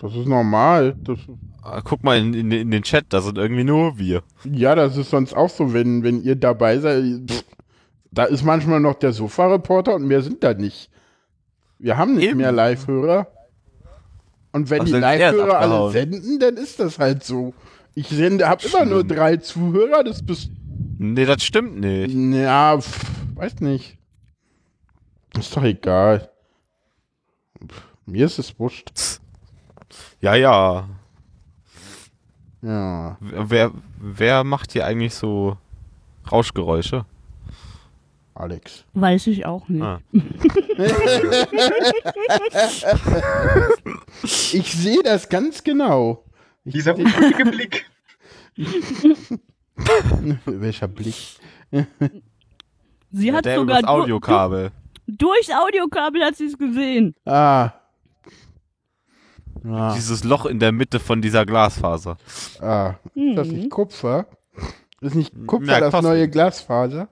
[0.00, 0.96] Das ist normal.
[1.02, 1.18] Das,
[1.64, 4.24] Ah, Guck mal in, in, in den Chat, da sind irgendwie nur wir.
[4.44, 7.04] ja, das ist sonst auch so, wenn, wenn ihr dabei seid.
[7.30, 7.44] Pff,
[8.10, 10.90] da ist manchmal noch der Sofa-Reporter und mehr sind da nicht.
[11.78, 12.38] Wir haben nicht Eben.
[12.38, 13.28] mehr Live-Hörer.
[14.50, 17.54] Und wenn Ach, die er Live-Hörer alle senden, dann ist das halt so.
[17.94, 20.50] Ich sende, habe immer nur drei Zuhörer, das bist
[20.98, 22.14] Nee, das stimmt nicht.
[22.14, 23.98] Ja, pf, weiß nicht.
[25.36, 26.30] Ist doch egal.
[27.66, 28.92] Pff, Mir ist es wurscht.
[30.20, 30.88] Ja, ja.
[32.62, 33.16] Ja.
[33.20, 35.56] Wer, wer macht hier eigentlich so
[36.30, 37.04] Rauschgeräusche?
[38.34, 38.84] Alex.
[38.94, 39.82] Weiß ich auch nicht.
[39.82, 40.00] Ah.
[44.52, 46.24] Ich sehe das ganz genau.
[46.64, 47.86] Ich Dieser unruhige Blick.
[50.46, 51.14] Welcher Blick?
[53.10, 54.70] Sie Ja, hat sogar übers Audiokabel.
[55.06, 57.14] Du, durchs Audiokabel hat sie es gesehen.
[57.24, 57.70] Ah.
[59.64, 62.16] Ah, Dieses Loch in der Mitte von dieser Glasfaser.
[62.60, 62.94] ah.
[63.14, 63.54] Ist das Mhm.
[63.54, 64.26] nicht Kupfer?
[65.00, 66.28] Ist nicht Kupfer Merk das neue.
[66.28, 67.08] Glasfaser?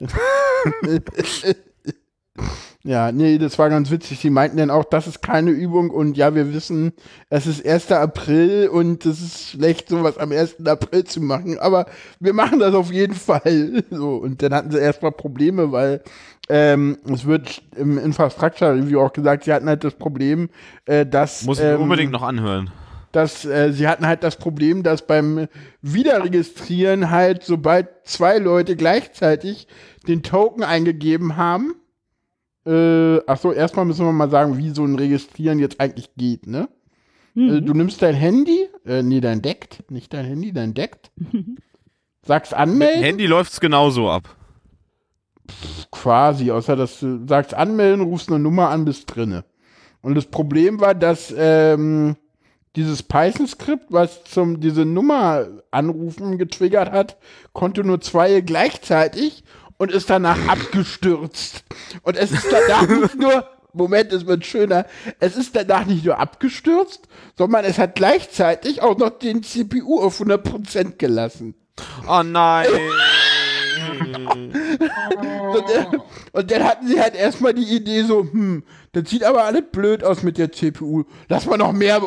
[2.86, 4.18] ja, nee, das war ganz witzig.
[4.18, 6.92] Sie meinten dann auch, das ist keine Übung und ja, wir wissen,
[7.30, 7.90] es ist 1.
[7.92, 10.66] April und es ist schlecht, sowas am 1.
[10.66, 11.86] April zu machen, aber
[12.20, 13.82] wir machen das auf jeden Fall.
[13.90, 16.02] So, und dann hatten sie erstmal Probleme, weil
[16.48, 20.50] ähm, es wird im Infrastructure Review auch gesagt, sie hatten halt das Problem,
[20.84, 22.70] äh, dass Muss ich ähm, unbedingt noch anhören.
[23.12, 25.46] dass äh, sie hatten halt das Problem, dass beim
[25.80, 29.68] Wiederregistrieren halt, sobald zwei Leute gleichzeitig
[30.06, 31.74] den Token eingegeben haben,
[32.66, 36.46] äh, ach so, erstmal müssen wir mal sagen, wie so ein Registrieren jetzt eigentlich geht,
[36.46, 36.68] ne?
[37.36, 37.66] Äh, Mhm.
[37.66, 41.10] du nimmst dein Handy, äh, nee, dein Deckt, nicht dein Handy, dein Deckt,
[42.22, 44.36] sagst Mit dem anmelden, Handy läuft's genauso ab.
[45.90, 49.44] quasi, außer dass du sagst anmelden, rufst eine Nummer an, bist drinne.
[50.02, 52.16] Und das Problem war, dass ähm,
[52.76, 57.16] dieses Python-Skript, was zum diese Nummer anrufen getriggert hat,
[57.52, 59.44] konnte nur zwei gleichzeitig
[59.78, 61.64] und ist danach abgestürzt.
[62.02, 64.86] Und es ist danach nicht nur, Moment, es wird schöner,
[65.20, 70.20] es ist danach nicht nur abgestürzt, sondern es hat gleichzeitig auch noch den CPU auf
[70.20, 71.54] 100% gelassen.
[72.08, 72.68] Oh nein.
[74.00, 75.86] Und, äh,
[76.32, 80.04] und dann hatten sie halt erstmal die Idee so, hm, das sieht aber alles blöd
[80.04, 81.04] aus mit der CPU.
[81.28, 82.00] Lass mal noch mehr,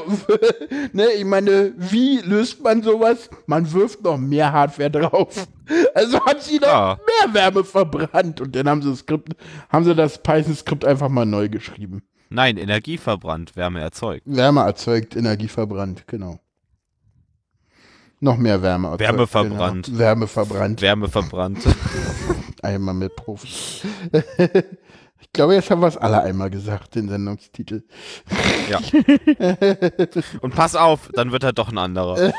[0.94, 3.30] ne, ich meine, wie löst man sowas?
[3.46, 5.48] Man wirft noch mehr Hardware drauf.
[5.94, 6.98] Also hat sie noch Ja.
[7.26, 9.34] mehr Wärme verbrannt und dann haben sie das Skript,
[9.70, 12.04] haben sie das Python-Skript einfach mal neu geschrieben.
[12.30, 14.22] Nein, Energie verbrannt, Wärme erzeugt.
[14.26, 16.40] Wärme erzeugt, Energie verbrannt, genau.
[18.20, 19.02] Noch mehr Wärme erzeugt.
[19.02, 19.86] Wärme verbrannt.
[19.86, 20.00] Genau.
[20.00, 20.82] Wärme verbrannt.
[20.82, 21.60] Wärme verbrannt.
[22.64, 23.86] Einmal mit Profis.
[25.20, 27.84] ich glaube, jetzt haben wir es alle einmal gesagt, den Sendungstitel.
[28.70, 28.80] Ja.
[30.42, 32.34] Und pass auf, dann wird er doch ein anderer.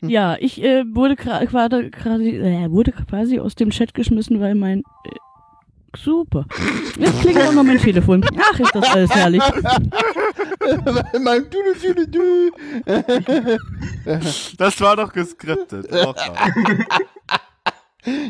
[0.00, 5.10] Ja, ich äh, wurde quasi, äh, wurde quasi aus dem Chat geschmissen, weil mein äh,
[5.96, 6.46] super.
[6.98, 8.24] Jetzt klingelt auch noch mein Telefon.
[8.38, 9.42] Ach, ist das alles herrlich.
[11.20, 13.58] mein du, du, du, du.
[14.58, 15.88] Das war doch geskriptet.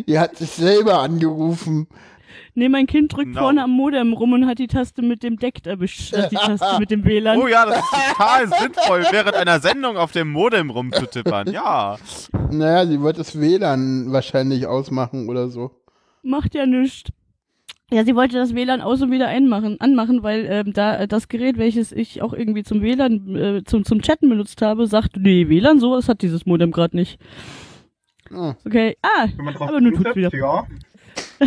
[0.06, 1.86] Ihr hat sich selber angerufen.
[2.58, 3.42] Nee, mein Kind drückt Genau.
[3.42, 6.78] vorne am Modem rum und hat die Taste mit dem Deck erwischt, statt die Taste
[6.78, 7.36] mit dem WLAN.
[7.38, 11.52] Oh ja, das ist total sinnvoll, während einer Sendung auf dem Modem rumzutippern.
[11.52, 11.98] Ja.
[12.50, 15.70] Naja, sie wollte das WLAN wahrscheinlich ausmachen oder so.
[16.22, 17.10] Macht ja nichts.
[17.92, 21.28] Ja, sie wollte das WLAN aus und wieder einmachen, anmachen, weil ähm, da äh, das
[21.28, 25.48] Gerät, welches ich auch irgendwie zum WLAN, äh, zum, zum Chatten benutzt habe, sagt, nee,
[25.48, 27.20] WLAN, sowas hat dieses Modem gerade nicht.
[28.32, 28.56] Ah.
[28.66, 29.28] Okay, ah,
[29.60, 30.34] aber nun tut's wieder.
[30.34, 30.66] ja.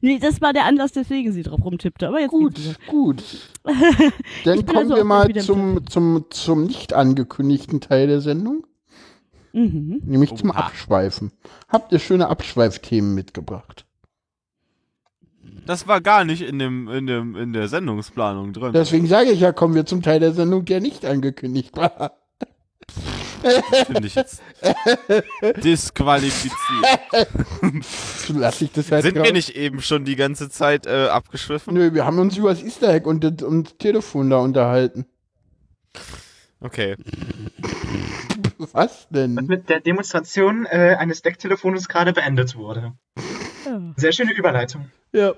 [0.00, 2.54] Nee, das war der Anlass, deswegen sie drauf rumtippte, aber jetzt Gut,
[2.86, 3.22] gut.
[4.44, 8.64] Dann kommen also wir mal zum, zum, zum nicht angekündigten Teil der Sendung,
[9.52, 10.02] Mhm.
[10.04, 10.58] nämlich zum Oha.
[10.58, 11.32] Abschweifen.
[11.68, 13.86] Habt ihr schöne Abschweifthemen mitgebracht?
[15.66, 18.72] Das war gar nicht in, dem, in, dem, in der Sendungsplanung drin.
[18.72, 22.12] Deswegen sage ich ja, kommen wir zum Teil der Sendung, der nicht angekündigt war.
[23.86, 24.42] Finde ich jetzt
[25.62, 26.56] disqualifiziert.
[28.34, 29.32] Lass ich das halt Sind wir raus.
[29.32, 31.74] nicht eben schon die ganze Zeit äh, abgeschwiffen?
[31.74, 35.06] Nö, wir haben uns über das Easter Egg und das, und das Telefon da unterhalten.
[36.60, 36.96] Okay.
[38.72, 39.36] Was denn?
[39.36, 42.94] Das mit der Demonstration äh, eines Decktelefones gerade beendet wurde.
[43.68, 43.80] Ja.
[43.96, 44.90] Sehr schöne Überleitung.
[45.12, 45.34] Ja.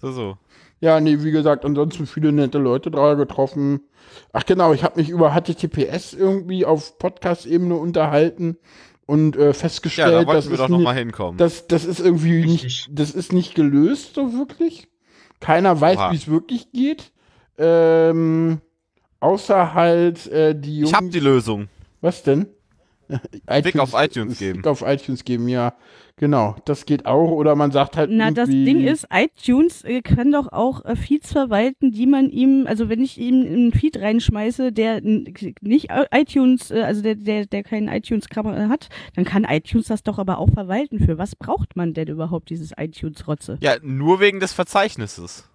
[0.00, 0.38] So, so.
[0.80, 3.80] Ja, nee, wie gesagt, ansonsten viele nette Leute da getroffen.
[4.32, 8.58] Ach genau, ich habe mich über HTTPS irgendwie auf Podcast-Ebene unterhalten
[9.06, 11.38] und äh, Ja, festgestellt, da dass wir doch nochmal hinkommen.
[11.38, 12.62] das, das ist irgendwie Richtig.
[12.62, 14.88] nicht, das ist nicht gelöst so wirklich.
[15.40, 17.12] Keiner weiß, wie es wirklich geht.
[17.56, 18.60] Ähm,
[19.20, 20.90] außer halt äh, die Jungs.
[20.90, 21.68] Ich hab die Lösung.
[22.00, 22.46] Was denn?
[23.46, 24.62] Klick auf iTunes geben.
[24.62, 25.74] Klick auf iTunes geben, ja.
[26.16, 27.32] Genau, das geht auch.
[27.32, 31.32] Oder man sagt halt Na, das Ding ist, iTunes äh, kann doch auch äh, Feeds
[31.32, 36.70] verwalten, die man ihm, also wenn ich ihm einen Feed reinschmeiße, der nicht äh, iTunes,
[36.70, 41.00] also der, der, der keinen iTunes-Kram hat, dann kann iTunes das doch aber auch verwalten.
[41.04, 43.58] Für was braucht man denn überhaupt dieses iTunes-Rotze?
[43.60, 45.48] Ja, nur wegen des Verzeichnisses.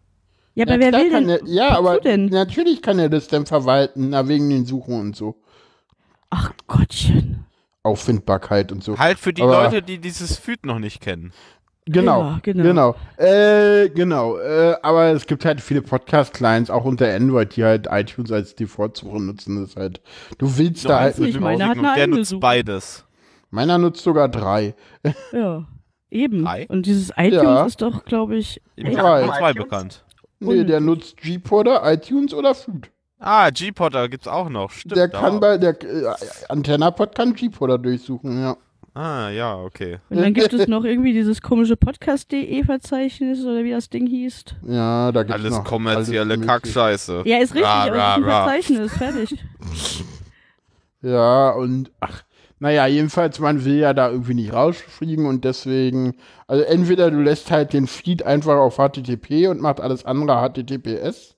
[0.55, 1.39] Ja, Ja, aber wer klar will kann denn?
[1.39, 2.25] er, ja, aber denn?
[2.25, 5.37] natürlich kann er das dann verwalten, na, wegen den Suchen und so.
[6.31, 7.45] Ach Gottchen.
[7.83, 8.97] Auffindbarkeit und so.
[8.97, 11.31] Halt für die Aber- Leute, die dieses Feed noch nicht kennen.
[11.85, 12.63] Genau, Ja, genau.
[12.63, 12.95] genau.
[13.17, 14.37] Äh, genau.
[14.37, 19.19] Äh, aber es gibt halt viele Podcast-Clients, auch unter Android, die halt iTunes als Default-Suche
[19.19, 19.59] nutzen.
[19.61, 20.01] Das ist halt,
[20.37, 22.39] du willst da halt nicht, mit meine Maus- hat eine der nutzt Suche.
[22.41, 23.05] beides.
[23.49, 24.75] Meiner nutzt sogar drei.
[25.31, 25.65] Ja.
[26.11, 26.43] Eben.
[26.43, 26.67] Drei?
[26.69, 27.65] Und dieses iTunes Ja.
[27.65, 30.03] ist doch, glaube ich, Ja, nur zwei bekannt.
[30.39, 32.89] Nee, der nutzt G-Podder, iTunes oder Food.
[33.19, 34.71] Ah, G-Potter gibt's auch noch.
[34.71, 34.95] Stimmt.
[34.95, 35.39] der kann auch.
[35.41, 36.13] bei, der äh,
[36.47, 38.55] Antennapod kann G-Podder durchsuchen, ja.
[38.93, 39.99] Ah, ja, okay.
[40.09, 44.45] Und dann gibt es noch irgendwie dieses komische Podcast.de-Verzeichnis oder wie das Ding hieß.
[44.67, 46.45] Ja, da gibt's Alles noch kommerzielle alles.
[46.45, 47.21] Kackscheiße.
[47.25, 48.43] Ja, ist richtig, Ra, aber ra, es ist ein ra.
[48.47, 49.35] Verzeichnis, fertig.
[51.01, 52.23] Ja, und ach,
[52.59, 56.15] naja, jedenfalls, man will ja da irgendwie nicht rausfliegen und deswegen,
[56.45, 61.37] also entweder du lässt halt den Feed einfach auf HTTP und macht alles andere HTTPS,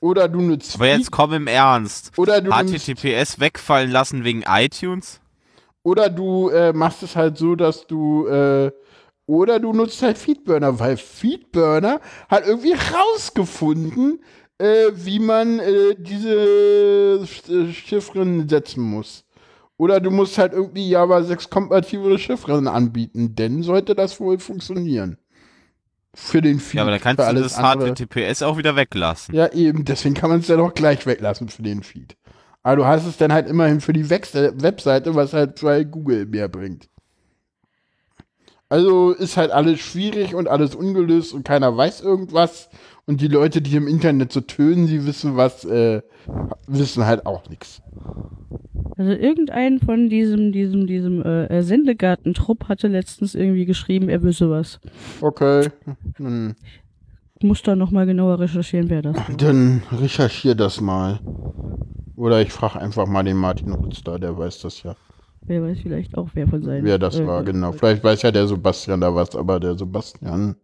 [0.00, 2.12] oder du nutzt Aber jetzt komm im Ernst.
[2.16, 5.20] oder du HTTPS wegfallen lassen wegen iTunes?
[5.82, 8.70] oder du äh, machst es halt so, dass du äh,
[9.26, 14.20] oder du nutzt halt Feedburner, weil Feedburner hat irgendwie rausgefunden,
[14.58, 19.24] äh, wie man äh, diese äh, Chiffren setzen muss.
[19.76, 25.18] Oder du musst halt irgendwie Java 6 kompatible Chiffren anbieten, denn sollte das wohl funktionieren.
[26.14, 26.74] Für den Feed.
[26.74, 27.94] Ja, aber dann kannst du das andere.
[27.94, 29.34] HTTPS auch wieder weglassen.
[29.34, 32.16] Ja, eben, deswegen kann man es dann auch gleich weglassen für den Feed.
[32.62, 36.26] Aber du hast es dann halt immerhin für die Wex Webseite, was halt bei Google
[36.26, 36.88] mehr bringt.
[38.68, 42.68] Also ist halt alles schwierig und alles ungelöst und keiner weiß irgendwas.
[43.06, 46.02] Und die Leute, die im Internet so tönen, sie wissen was, äh,
[46.66, 47.80] wissen halt auch nichts.
[48.98, 54.80] Also irgendein von diesem, diesem, diesem äh, Sendegartentrupp hatte letztens irgendwie geschrieben, er wüsste was.
[55.20, 55.68] Okay.
[56.16, 56.56] Hm.
[57.38, 59.36] Ich muss da nochmal genauer recherchieren, wer das war.
[59.36, 61.20] Dann recherchier das mal.
[62.16, 64.96] Oder ich frage einfach mal den Martin Rutz da, der weiß das ja.
[65.42, 66.84] Wer weiß vielleicht auch, wer von seinen.
[66.84, 67.70] Wer das äh, war, genau.
[67.70, 70.56] Vielleicht weiß ja der Sebastian da was, aber der Sebastian.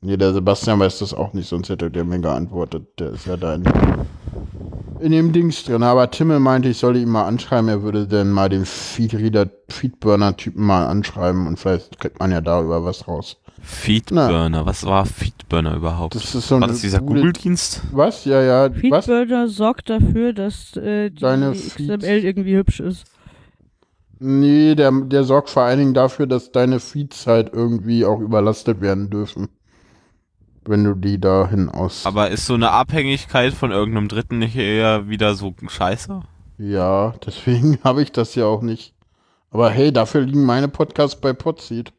[0.00, 2.86] Nee, der Sebastian weiß das auch nicht, sonst hätte der mir geantwortet.
[3.00, 3.64] Der ist ja da in,
[5.02, 5.82] in dem Dings drin.
[5.82, 10.64] Aber Timmel meinte, ich solle ihn mal anschreiben, er würde dann mal den Feedreader, Feedburner-Typen
[10.64, 13.36] mal anschreiben und vielleicht kriegt man ja darüber was raus.
[13.60, 16.14] Feedburner, was war Feedburner überhaupt?
[16.16, 17.82] Das ist so war das dieser Google-Dienst?
[17.92, 18.24] Was?
[18.24, 18.70] Ja, ja.
[18.90, 19.04] Was?
[19.06, 22.04] Feedburner sorgt dafür, dass äh, die Deine XML Feeds.
[22.04, 23.04] irgendwie hübsch ist.
[24.18, 28.80] Nee, der, der sorgt vor allen Dingen dafür, dass deine Feeds halt irgendwie auch überlastet
[28.80, 29.48] werden dürfen.
[30.64, 32.06] Wenn du die dahin aus.
[32.06, 36.20] Aber ist so eine Abhängigkeit von irgendeinem Dritten nicht eher wieder so scheiße?
[36.58, 38.94] Ja, deswegen habe ich das ja auch nicht.
[39.50, 41.92] Aber hey, dafür liegen meine Podcasts bei Podseed.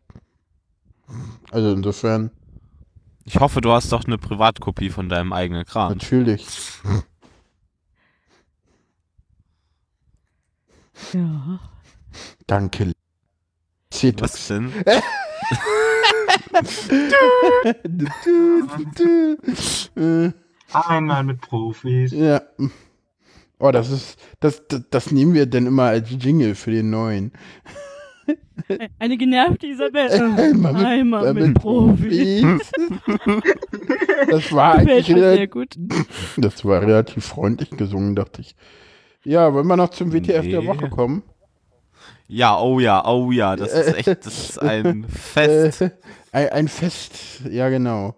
[1.52, 2.32] Also insofern,
[3.26, 5.92] Ich hoffe, du hast doch eine Privatkopie von deinem eigenen Kram.
[5.92, 6.46] natürlich.
[11.14, 11.60] Ja.
[12.48, 12.94] Danke.
[14.20, 14.74] Was denn?
[20.74, 22.12] Einmal mit Profis.
[22.12, 22.42] ja.
[23.60, 27.32] Oh, das ist, das, das, das nehmen wir denn immer als Jingle für den neuen.
[29.00, 30.10] Eine genervte Isabel.
[30.12, 32.46] Einmal mit- Einmal mit, mit Profi.
[34.30, 35.76] Das war eigentlich sehr relativ, gut.
[36.38, 38.56] das war relativ freundlich gesungen, dachte ich.
[39.24, 40.68] Ja, wollen wir noch zum WTF der Nee.
[40.68, 41.24] Woche kommen?
[42.34, 45.84] Ja, oh ja, oh ja, das ist echt, das ist ein Fest.
[46.32, 48.16] Ein, ein Fest, ja genau.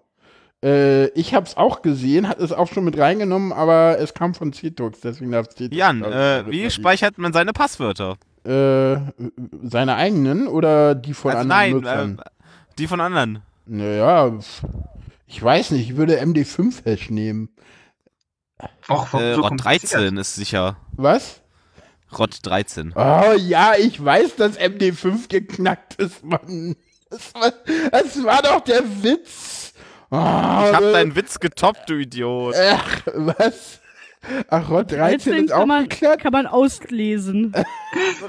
[0.64, 4.54] Äh, ich hab's auch gesehen, hat es auch schon mit reingenommen, aber es kam von
[4.54, 5.76] Cetux, deswegen darf Cetux.
[5.76, 8.16] Jan, äh, wie speichert man seine Passwörter?
[8.46, 8.96] Äh,
[9.64, 12.20] seine eigenen oder die von also anderen nein, Nutzern?
[12.20, 12.30] äh,
[12.78, 13.42] die von anderen.
[13.66, 14.32] Naja,
[15.28, 17.50] ich weiß nicht, ich würde MD5-Hash nehmen.
[18.90, 19.94] Och, Äh, so Rot kompliziert?
[19.94, 20.78] 13 ist sicher.
[20.94, 21.42] Was?
[22.18, 22.94] Rot 13.
[22.96, 26.76] Oh ja, ich weiß, dass MD5 geknackt ist, Mann.
[27.10, 27.54] Das war,
[27.92, 29.74] das war doch der Witz.
[30.12, 30.20] Oh, Ich
[30.74, 32.56] hab deinen Witz getoppt, du Idiot.
[32.58, 33.80] Ach, was?
[34.50, 37.54] Ach, Rot 13 ist auch kann man, kann man auslesen.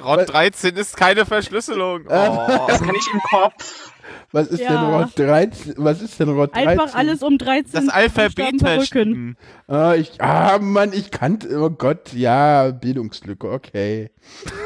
[0.04, 2.02] Rot 13 ist keine Verschlüsselung.
[2.06, 2.64] Oh.
[2.68, 3.92] Das kann ich im Kopf.
[4.32, 4.70] Was ist Ja.
[4.70, 5.74] denn Rot 13?
[5.76, 6.68] Was ist denn Rot 13?
[6.68, 9.36] Einfach alles um 13 Das Alphabet verrücken.
[9.66, 14.10] Ah, ich, ah, Mann, ich kannte, oh Gott, ja, Bildungslücke, okay.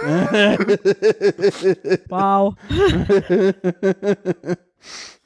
[2.08, 2.54] Wow.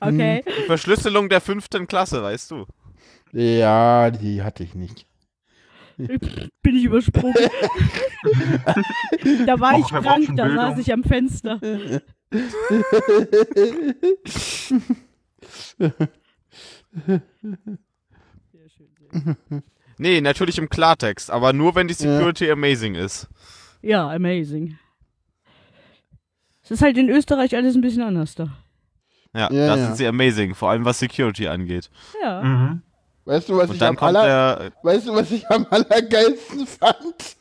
[0.00, 0.44] okay.
[0.46, 2.66] Die Verschlüsselung der fünften Klasse, weißt du.
[3.32, 5.06] Ja, die hatte ich nicht.
[5.96, 7.34] Bin ich übersprungen.
[9.46, 11.60] da war Och, ich krank, da saß ich am Fenster.
[19.96, 23.28] Nee, natürlich im Klartext, aber nur wenn die Security amazing ist.
[23.80, 24.76] Ja, amazing.
[26.62, 28.48] Es ist halt in Österreich alles ein bisschen anders da.
[29.34, 29.86] Ja, Ja, da ja.
[29.86, 31.90] sind sie amazing, vor allem was Security angeht.
[32.22, 32.42] Ja.
[32.42, 32.82] Mhm.
[33.24, 37.36] Weißt du, was Und ich am aller, weißt du, was ich am allergeilsten fand?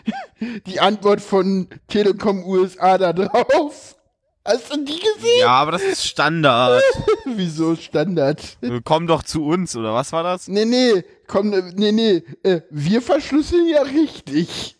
[0.66, 3.96] Die Antwort von Telekom USA da drauf.
[4.44, 5.38] Hast du die gesehen?
[5.40, 6.82] Ja, aber das ist Standard.
[7.26, 8.40] Wieso Standard?
[8.60, 10.48] Äh, Komm doch zu uns, oder was war das?
[10.48, 14.76] Nee, nee, komm, äh, nee, nee, äh, wir verschlüsseln ja richtig.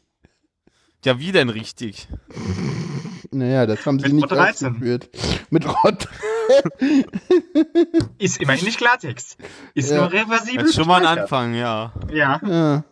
[1.05, 2.09] Ja, wie denn richtig?
[3.31, 4.69] Naja, das haben sie Mit nicht Rot 13.
[4.69, 5.09] ausgeführt.
[5.51, 6.09] Mit Rot.
[8.19, 9.37] Ist immerhin nicht Klartext.
[9.75, 9.99] Ist Ja.
[9.99, 10.59] nur reversibel.
[10.63, 11.19] Das ist schon mal ein.
[11.21, 11.93] Anfang, ja.
[12.13, 12.41] Ja.
[12.45, 12.85] Ja,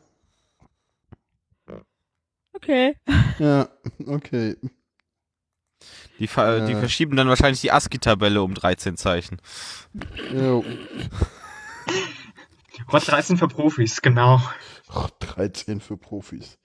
[2.62, 2.94] Okay.
[3.38, 3.68] ja,
[4.06, 4.56] okay.
[6.18, 6.78] Die, ver die Ja.
[6.78, 9.38] verschieben dann wahrscheinlich die ASCII-Tabelle um 13 Zeichen.
[10.34, 10.62] Jo.
[12.92, 14.40] Rot 13 für Profis, genau.
[14.94, 16.58] Rot 13 für Profis.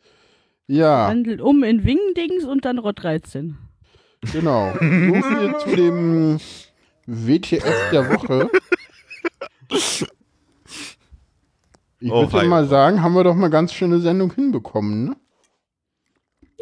[0.67, 3.57] Ja, Wandelt um in Wingdings und dann Rot 13.
[4.33, 4.73] genau.
[4.73, 6.39] So viel zu dem
[7.05, 8.49] WTF der Woche.
[11.99, 15.15] Ich Oh, würde mal sagen, haben wir doch mal ganz schöne Sendung hinbekommen, ne?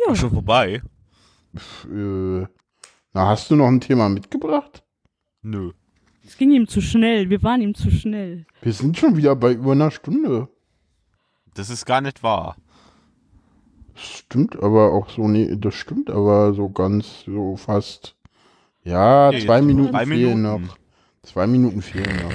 [0.07, 0.15] Ja.
[0.15, 0.81] Schon vorbei?
[1.85, 2.41] Äh,
[3.13, 4.83] na, hast du noch ein Thema mitgebracht?
[5.41, 5.71] Nö.
[6.25, 7.29] Es ging ihm zu schnell.
[7.29, 8.45] Wir waren ihm zu schnell.
[8.61, 10.47] Wir sind schon wieder bei über einer Stunde.
[11.53, 12.55] Das ist gar nicht wahr.
[13.95, 18.15] Stimmt aber auch so, nee, das stimmt aber so ganz, so fast.
[18.83, 20.41] Ja, Nee, zwei Minuten fehlen Minuten.
[20.41, 20.77] noch.
[21.21, 22.33] Zwei Minuten fehlen noch.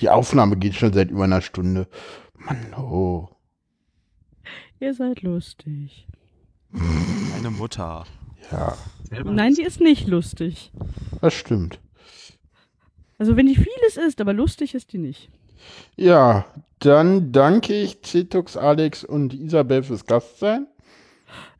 [0.00, 1.88] Die Aufnahme geht schon seit über einer Stunde.
[2.36, 3.28] Mann, oh.
[4.80, 6.06] Ihr seid lustig.
[6.72, 8.04] Meine Mutter.
[8.50, 8.76] Ja,
[9.24, 10.72] Nein, die ist nicht lustig.
[11.20, 11.78] das stimmt.
[13.18, 15.28] Also wenn die vieles ist, aber lustig ist die nicht.
[15.96, 16.44] Ja,
[16.80, 20.66] dann danke ich Cetux, Alex und Isabel fürs Gastsein.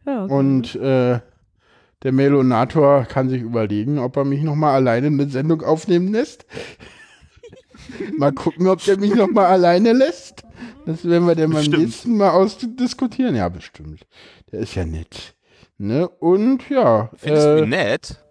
[0.05, 0.35] Ja, okay.
[0.35, 1.21] Und äh,
[2.03, 6.47] der Melonator kann sich überlegen, ob er mich nochmal alleine eine Sendung aufnehmen lässt.
[8.17, 10.43] Mal gucken, ob der mich nochmal alleine lässt.
[10.87, 11.83] Das werden wir dann beim Bestimmt.
[11.83, 13.35] nächsten Mal ausdiskutieren.
[13.37, 14.07] Ja, bestimmt.
[14.51, 15.35] Der ist ja nett.
[15.79, 16.09] Ne?
[16.09, 17.11] Und ja.
[17.17, 18.23] Findest du äh, ihn nett?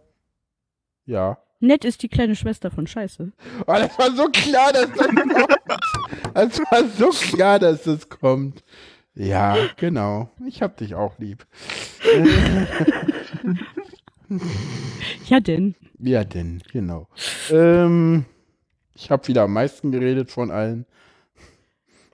[1.06, 1.38] Ja.
[1.60, 3.32] Nett ist die kleine Schwester von Scheiße.
[3.68, 5.60] Oh, das war so klar, dass das kommt.
[6.34, 8.64] Das war so klar, dass das kommt.
[9.14, 10.30] Ja, genau.
[10.48, 11.46] Ich hab dich auch lieb.
[15.26, 15.76] Ja denn.
[16.00, 17.08] Ja, denn, genau.
[17.52, 18.26] Ähm,
[19.02, 20.86] ich habe wieder am meisten geredet von allen.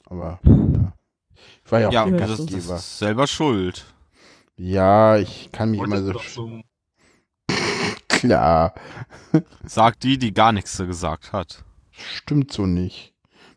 [0.06, 0.94] Aber ja.
[1.66, 2.76] ich war ja auch Ja, der Ja, das, Gastgeber.
[2.78, 3.86] ist selber schuld.
[4.56, 7.56] Ja, ich kann mich immer Wolltest so, so.
[8.08, 8.74] klar.
[9.66, 11.66] Sagt die, die gar nichts gesagt hat.
[11.92, 13.14] Stimmt so nicht.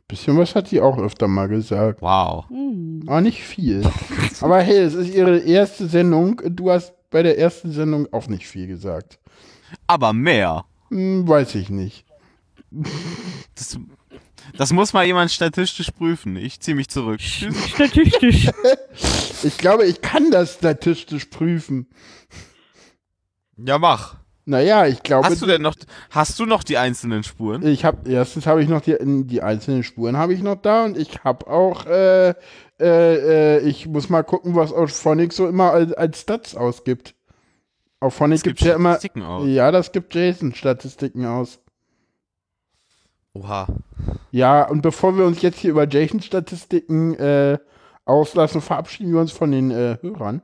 [0.08, 2.02] Bisschen was hat die auch öfter mal gesagt.
[2.02, 2.48] Wow.
[2.48, 3.04] Hm.
[3.06, 3.88] Aber nicht viel.
[4.40, 6.42] Aber hey, es ist ihre erste Sendung.
[6.44, 9.20] Du hast bei der ersten Sendung auch nicht viel gesagt.
[9.86, 10.64] Aber mehr.
[10.88, 12.09] Hm, weiß ich nicht.
[12.70, 13.78] Das,
[14.56, 16.36] das muss mal jemand statistisch prüfen.
[16.36, 17.20] Ich ziehe mich zurück.
[17.20, 18.48] Statistisch.
[19.42, 21.86] Ich glaube, ich kann das statistisch prüfen.
[23.56, 24.16] Ja, mach.
[24.44, 25.26] Naja, ich glaube.
[25.26, 25.74] Hast du denn noch,
[26.10, 27.66] hast du noch die einzelnen Spuren?
[27.66, 30.98] Ich habe erstens habe ich noch die, die einzelnen Spuren habe ich noch da und
[30.98, 32.34] ich habe auch äh, äh,
[32.80, 37.14] äh, ich muss mal gucken, was Auphonic so immer als, als Stats ausgibt.
[38.00, 39.46] Auphonic Es gibt gibt ja immer Statistiken aus.
[39.46, 41.60] ja, das gibt Jason Statistiken aus.
[43.34, 43.66] Oha.
[44.30, 47.58] Ja, und bevor wir uns jetzt hier über Jason-Statistiken äh,
[48.04, 50.42] auslassen, verabschieden wir uns von den äh, Hörern.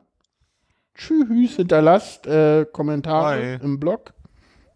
[0.95, 3.61] Tschüss, hinterlasst äh, Kommentare Bye.
[3.63, 4.15] im Blog.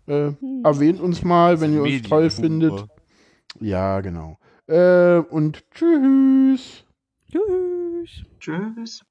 [0.06, 0.32] Äh,
[0.64, 2.84] erwähnt uns mal, wenn ihr uns toll findet.
[3.60, 4.38] Ja, genau.
[4.66, 6.84] Äh, und tschüss.
[7.30, 8.24] Tschüss.
[8.38, 9.04] Tschüss.